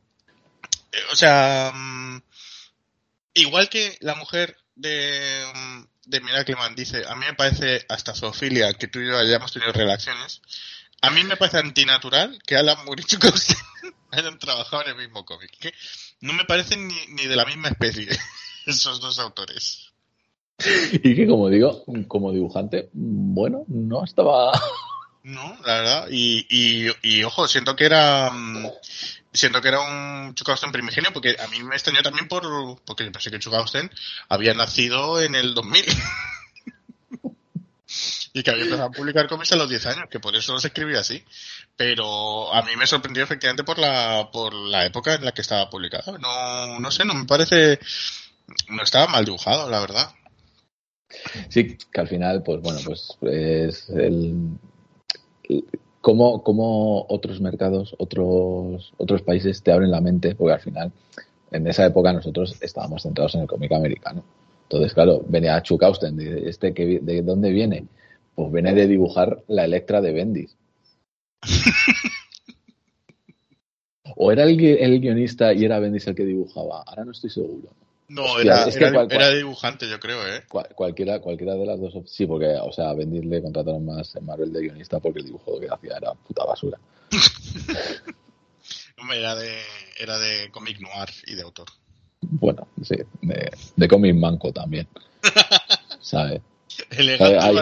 [1.12, 2.22] o sea, mm,
[3.34, 5.43] igual que la mujer de,
[6.06, 6.22] de
[6.76, 10.41] dice, a mí me parece hasta zoofilia que tú y yo hayamos tenido relaciones,
[11.02, 13.16] a mí me parece antinatural que Alan Moore y
[14.12, 15.52] hayan trabajado en el mismo cómic.
[16.26, 18.07] No me parecen ni, ni de la misma especie
[18.65, 19.91] esos dos autores.
[20.93, 24.51] Y que, como digo, como dibujante, bueno, no estaba.
[25.23, 26.07] No, la verdad.
[26.09, 28.32] Y, y, y ojo, siento que era.
[28.32, 28.67] mm,
[29.34, 32.43] siendo que era un Chukausten primigenio, porque a mí me extrañó también por
[32.86, 33.91] porque pensé que Chukausten
[34.30, 35.86] había nacido en el 2000.
[38.36, 40.66] y que había empezado a publicar cómics a los 10 años, que por eso los
[40.66, 41.24] escribía así.
[41.78, 45.70] Pero a mí me sorprendió efectivamente por la, por la época en la que estaba
[45.70, 46.18] publicado.
[46.18, 47.80] No, no sé, no me parece,
[48.68, 50.10] no estaba mal dibujado, la verdad.
[51.48, 54.58] Sí, que al final, pues bueno, pues es el,
[56.02, 60.92] cómo, cómo otros mercados, otros, otros países te abren la mente, porque al final,
[61.52, 64.26] en esa época nosotros estábamos centrados en el cómic americano.
[64.64, 67.88] Entonces, claro, venía Chuck Austen, este que, ¿de dónde viene?
[68.36, 70.56] Pues viene de dibujar la Electra de Bendis.
[74.18, 76.84] ¿O era el, el, guionista y era Bendis el que dibujaba?
[76.84, 77.70] Ahora no estoy seguro.
[78.08, 78.66] No, era,
[79.10, 80.44] era, dibujante, yo creo, ¿eh?
[80.76, 81.96] cualquiera, cualquiera de las dos.
[82.06, 85.26] Sí, porque, o sea, a Bendis le contrataron más en Marvel de guionista porque el
[85.26, 86.80] dibujo que hacía era puta basura.
[89.12, 89.58] era de,
[90.00, 91.68] era de cómic noir y de autor.
[92.22, 94.88] Bueno, sí, de, de cómic manco también.
[96.00, 96.42] ¿Sabes?
[96.89, 97.57] Elegante hay,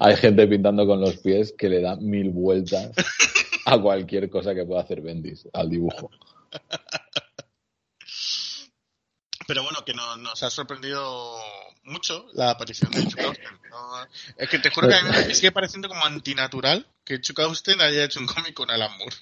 [0.00, 2.90] hay, gente pintando con los pies que le da mil vueltas
[3.66, 6.10] a cualquier cosa que pueda hacer Bendis, al dibujo.
[9.46, 11.38] Pero bueno, que nos ha sorprendido
[11.84, 13.38] mucho la aparición de Chuck
[14.36, 17.80] es que te juro que a mí me sigue pareciendo como antinatural que Chuck Austen
[17.80, 19.16] haya hecho un cómic con Alan Moore.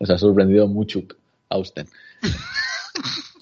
[0.00, 1.02] Nos ha sorprendido mucho
[1.48, 1.88] Austen.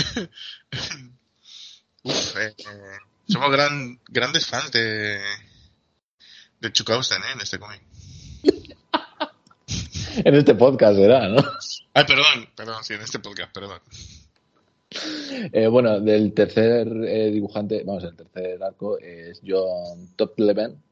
[2.02, 2.54] Uf, eh,
[3.28, 5.20] somos gran, grandes fans de,
[6.60, 7.32] de Chuck Austen ¿eh?
[7.34, 7.82] en este cómic.
[10.24, 11.28] en este podcast, ¿verdad?
[11.28, 11.44] ¿no?
[11.94, 13.80] Ay, perdón, perdón, sí, en este podcast, perdón.
[15.52, 20.82] Eh, bueno, del tercer eh, dibujante, vamos, el tercer arco es John Topleven.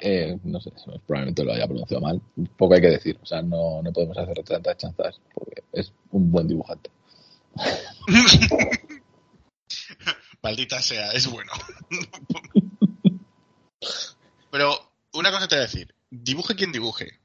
[0.00, 0.72] Eh, no sé,
[1.06, 2.20] probablemente lo haya pronunciado mal.
[2.56, 6.30] Poco hay que decir, o sea, no, no podemos hacer tantas chanzas porque es un
[6.30, 6.90] buen dibujante.
[10.42, 11.52] Maldita sea, es bueno.
[14.50, 17.20] Pero una cosa te voy a decir, dibuje quien dibuje.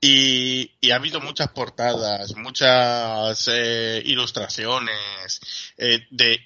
[0.00, 5.40] Y, ha habido muchas portadas, muchas eh, ilustraciones
[5.78, 6.38] eh, de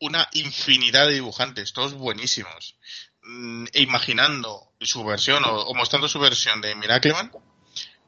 [0.00, 2.76] una infinidad de dibujantes, todos buenísimos,
[3.22, 7.30] mm, e imaginando su versión o, mostrando su versión de Miracleman,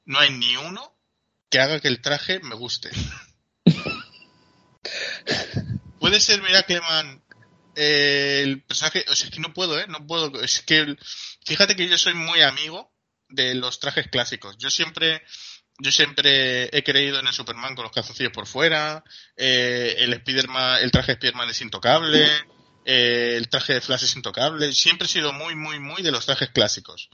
[0.06, 0.94] no hay ni uno
[1.50, 2.90] que haga que el traje me guste.
[5.98, 7.22] Puede ser Miracleman
[7.76, 9.86] eh, el personaje, o sea, es que no puedo, ¿eh?
[9.88, 10.96] No puedo, es que
[11.44, 12.92] fíjate que yo soy muy amigo
[13.28, 14.56] de los trajes clásicos.
[14.58, 15.22] Yo siempre,
[15.78, 19.04] yo siempre he creído en el Superman con los calzoncillos por fuera,
[19.36, 22.28] eh, el Spiderman, el traje de Spiderman es intocable,
[22.84, 24.72] eh, el traje de Flash es intocable.
[24.72, 27.08] Siempre he sido muy, muy, muy de los trajes clásicos.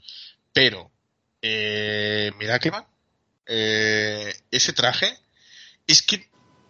[0.53, 0.91] Pero,
[1.41, 2.71] eh, Miracle
[3.45, 5.17] eh, ese traje,
[5.87, 6.28] es que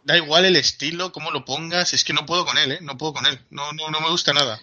[0.10, 2.80] da igual el estilo, cómo lo pongas, es que no puedo con él, ¿eh?
[2.82, 4.60] No puedo con él, no, no, no me gusta nada.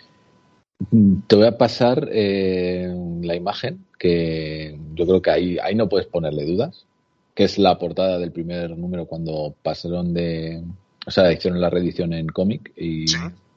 [1.28, 2.92] Te voy a pasar eh,
[3.22, 6.84] la imagen, que yo creo que ahí, ahí no puedes ponerle dudas,
[7.32, 10.64] que es la portada del primer número cuando pasaron de,
[11.06, 13.04] o sea, hicieron la reedición en cómic y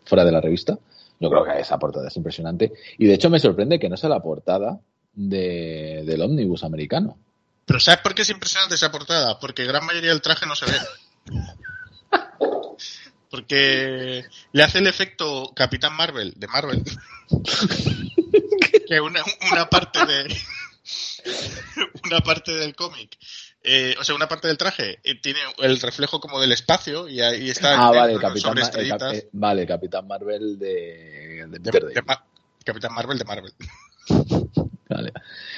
[0.06, 0.78] fuera de la revista.
[1.20, 2.72] Yo creo que esa portada es impresionante.
[3.00, 4.80] Y de hecho me sorprende que no sea la portada
[5.14, 7.18] de, del ómnibus americano.
[7.66, 9.40] Pero ¿sabes por qué es impresionante esa portada?
[9.40, 10.78] Porque gran mayoría del traje no se ve.
[13.30, 16.84] Porque le hace el efecto Capitán Marvel de Marvel.
[18.88, 20.36] que una, una parte de.
[22.06, 23.18] una parte del cómic.
[23.62, 27.22] Eh, o sea, una parte del traje eh, tiene el reflejo como del espacio y
[27.22, 27.88] ahí está.
[27.88, 32.04] Ah, vale, el Capitán, eh, vale, Capitán Marvel de, de,
[32.64, 33.54] Capitán Marvel de Marvel.
[34.90, 35.14] Vale.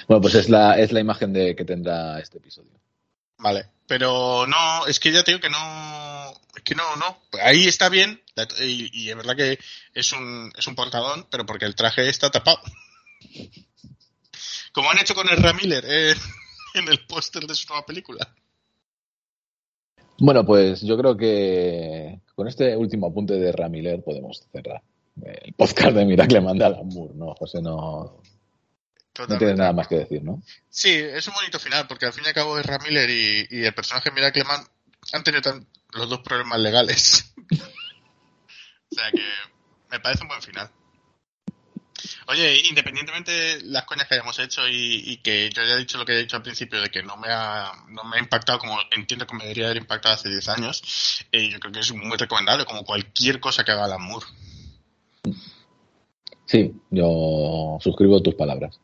[0.07, 2.71] Bueno, pues es la, es la imagen de que tendrá este episodio.
[3.41, 7.67] Vale, pero no, es que ya te digo que no, es que no, no, ahí
[7.67, 8.21] está bien
[8.59, 9.59] y, es verdad que
[9.93, 12.59] es un, es un portadón, pero porque el traje está tapado.
[14.71, 16.13] Como han hecho con el Ramiller eh,
[16.75, 18.33] en el póster de su nueva película.
[20.19, 24.83] Bueno, pues yo creo que con este último apunte de Ramiller podemos cerrar
[25.23, 27.33] el podcast de Miracle Manda al ¿no?
[27.33, 28.21] José no,
[29.17, 30.41] no tiene nada más que decir, ¿no?
[30.69, 33.65] Sí, es un bonito final, porque al fin y al cabo es Ramiller y, y
[33.65, 34.65] el personaje Miracle Man
[35.13, 35.41] han tenido
[35.93, 37.33] los dos problemas legales.
[37.51, 39.23] o sea que
[39.89, 40.69] me parece un buen final.
[42.27, 46.13] Oye, independientemente de las coñas que hayamos hecho y, que yo haya dicho lo que
[46.13, 49.27] he dicho al principio de que no me ha, no me ha impactado como entiendo
[49.27, 52.65] que me debería haber impactado hace 10 años, eh, yo creo que es muy recomendable,
[52.65, 54.25] como cualquier cosa que haga Alan Moore.
[56.45, 58.79] Sí, yo suscribo tus palabras.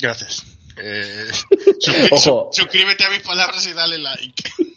[0.00, 0.44] Gracias.
[0.76, 1.30] Eh,
[2.10, 2.50] Ojo.
[2.52, 4.42] Suscríbete a mis palabras y dale like.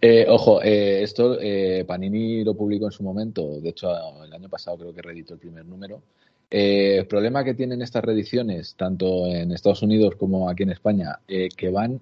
[0.00, 3.88] Eh, ojo, eh, esto eh, Panini lo publicó en su momento, de hecho
[4.22, 6.02] el año pasado creo que reeditó el primer número.
[6.50, 11.70] el problema que tienen estas reediciones, tanto en Estados Unidos como aquí en España, que
[11.70, 12.00] van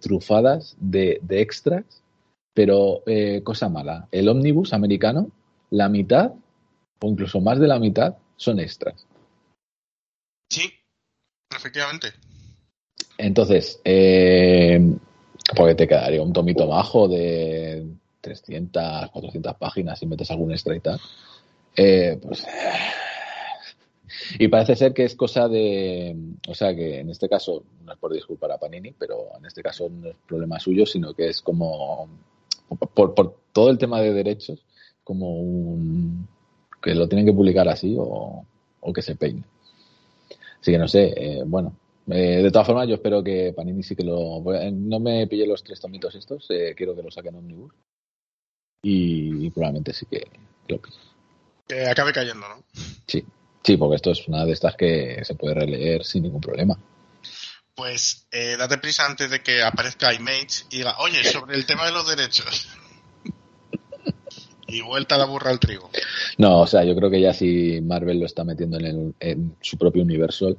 [0.00, 1.84] trufadas de, de, extras,
[2.52, 3.02] pero
[3.42, 4.06] cosa mala.
[4.12, 5.30] El ómnibus americano,
[5.70, 6.32] la mitad,
[7.00, 9.06] o incluso más de la mitad, son extras.
[10.54, 10.72] Sí,
[11.50, 12.12] efectivamente.
[13.18, 14.80] Entonces, eh,
[15.56, 17.84] porque te quedaría un tomito bajo de
[18.20, 21.00] 300, 400 páginas si metes algún extra y tal.
[21.76, 22.46] Eh, pues,
[24.38, 26.16] y parece ser que es cosa de.
[26.46, 29.60] O sea, que en este caso, no es por disculpar a Panini, pero en este
[29.60, 32.08] caso no es problema suyo, sino que es como.
[32.94, 34.64] Por, por todo el tema de derechos,
[35.02, 36.28] como un.
[36.80, 38.46] que lo tienen que publicar así o,
[38.80, 39.42] o que se peine.
[40.64, 41.78] Así que no sé, eh, bueno,
[42.10, 44.42] eh, de todas formas, yo espero que Panini sí que lo.
[44.72, 47.74] No me pille los tres tomitos estos, eh, quiero que lo saquen Omnibus.
[48.82, 50.26] Y, y probablemente sí que
[50.68, 50.96] lo pille.
[51.68, 52.64] Que acabe cayendo, ¿no?
[53.06, 53.22] Sí,
[53.62, 56.78] sí, porque esto es una de estas que se puede releer sin ningún problema.
[57.74, 61.84] Pues eh, date prisa antes de que aparezca iMage y diga, oye, sobre el tema
[61.84, 62.70] de los derechos.
[64.74, 65.90] Y vuelta la burra al trigo.
[66.38, 69.56] No, o sea, yo creo que ya si Marvel lo está metiendo en, el, en
[69.60, 70.56] su propio universo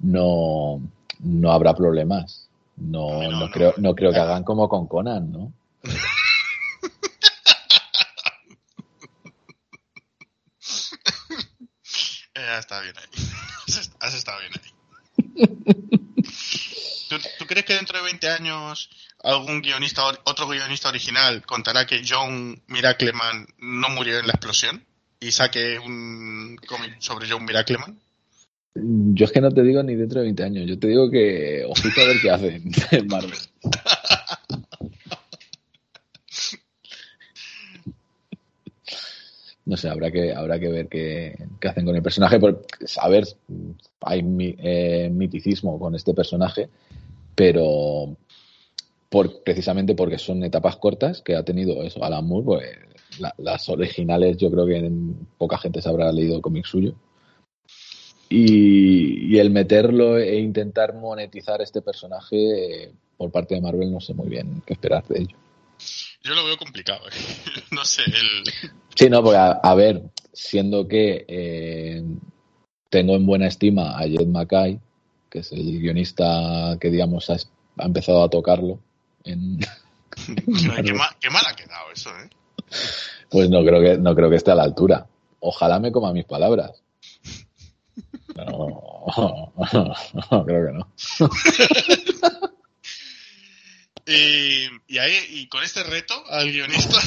[0.00, 0.80] no,
[1.20, 2.48] no habrá problemas.
[2.76, 5.52] No, no, no, creo, no creo que hagan como con Conan, ¿no?
[12.34, 13.04] ya está bien ahí.
[14.00, 14.70] Has estado bien ahí.
[17.10, 18.88] ¿Tú, ¿Tú, crees que dentro de 20 años
[19.22, 24.84] algún guionista, otro guionista original contará que John Miracleman no murió en la explosión
[25.20, 27.98] y saque un cómic sobre John Miracleman?
[28.74, 31.64] Yo es que no te digo ni dentro de 20 años, yo te digo que
[31.68, 33.38] ojito a ver qué hacen en Marvel.
[39.66, 42.40] No sé, habrá que, habrá que ver qué, qué hacen con el personaje.
[42.40, 42.66] Por,
[43.00, 43.24] a ver,
[44.00, 44.24] hay
[44.58, 46.68] eh, miticismo con este personaje,
[47.36, 48.16] pero
[49.10, 52.78] por, precisamente porque son etapas cortas que ha tenido eso, Alan Moore, pues
[53.18, 56.94] la, las originales yo creo que en, poca gente se habrá leído cómic suyo.
[58.28, 64.00] Y, y, el meterlo e intentar monetizar este personaje eh, por parte de Marvel no
[64.00, 65.36] sé muy bien qué esperar de ello.
[66.22, 67.60] Yo lo veo complicado, ¿eh?
[67.72, 68.02] no sé.
[68.06, 68.70] El...
[68.94, 70.02] Sí, no, porque a, a ver,
[70.32, 72.04] siendo que eh,
[72.88, 74.78] tengo en buena estima a Jed Mackay,
[75.28, 77.36] que es el guionista que digamos ha,
[77.78, 78.78] ha empezado a tocarlo.
[79.24, 79.58] En...
[80.84, 82.30] qué, mal, qué mal ha quedado eso, ¿eh?
[83.30, 85.06] Pues no creo que no creo que esté a la altura.
[85.40, 86.82] Ojalá me coma mis palabras.
[88.36, 89.52] No,
[90.30, 90.92] no, creo que no.
[94.06, 96.98] y, y, ahí, y con este reto al guionista.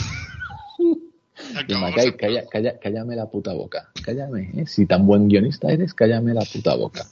[1.80, 3.91] Macay, calla, calla, cállame la puta boca.
[4.03, 4.66] Cállame, ¿eh?
[4.68, 7.05] Si tan buen guionista eres, cállame la puta boca.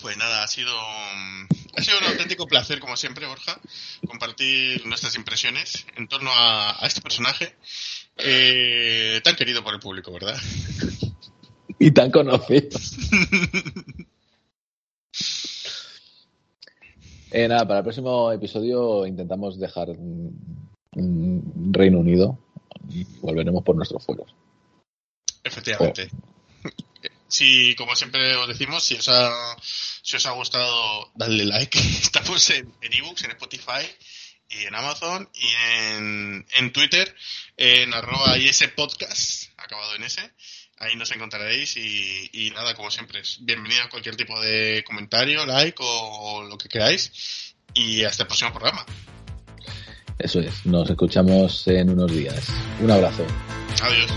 [0.00, 3.60] Pues nada, ha sido, ha sido un auténtico placer, como siempre, Borja,
[4.06, 7.56] compartir nuestras impresiones en torno a, a este personaje
[8.16, 10.36] eh, tan querido por el público, ¿verdad?
[11.80, 12.76] Y tan conocido.
[17.30, 22.36] eh, nada, para el próximo episodio intentamos dejar mm, Reino Unido
[22.90, 24.34] y volveremos por nuestros fueros.
[25.44, 26.10] Efectivamente.
[26.64, 26.87] Oh.
[27.28, 31.78] Si, como siempre os decimos, si os ha, si os ha gustado, dadle like.
[32.02, 33.86] Estamos en ebooks, en, en Spotify
[34.48, 37.14] y en Amazon y en, en Twitter
[37.56, 40.32] en arroba y ese podcast acabado en ese.
[40.78, 45.82] Ahí nos encontraréis y, y, nada como siempre bienvenido a cualquier tipo de comentario like
[45.82, 48.86] o, o lo que queráis y hasta el próximo programa.
[50.18, 52.48] Eso es nos escuchamos en unos días.
[52.80, 53.26] Un abrazo.
[53.82, 54.10] Adiós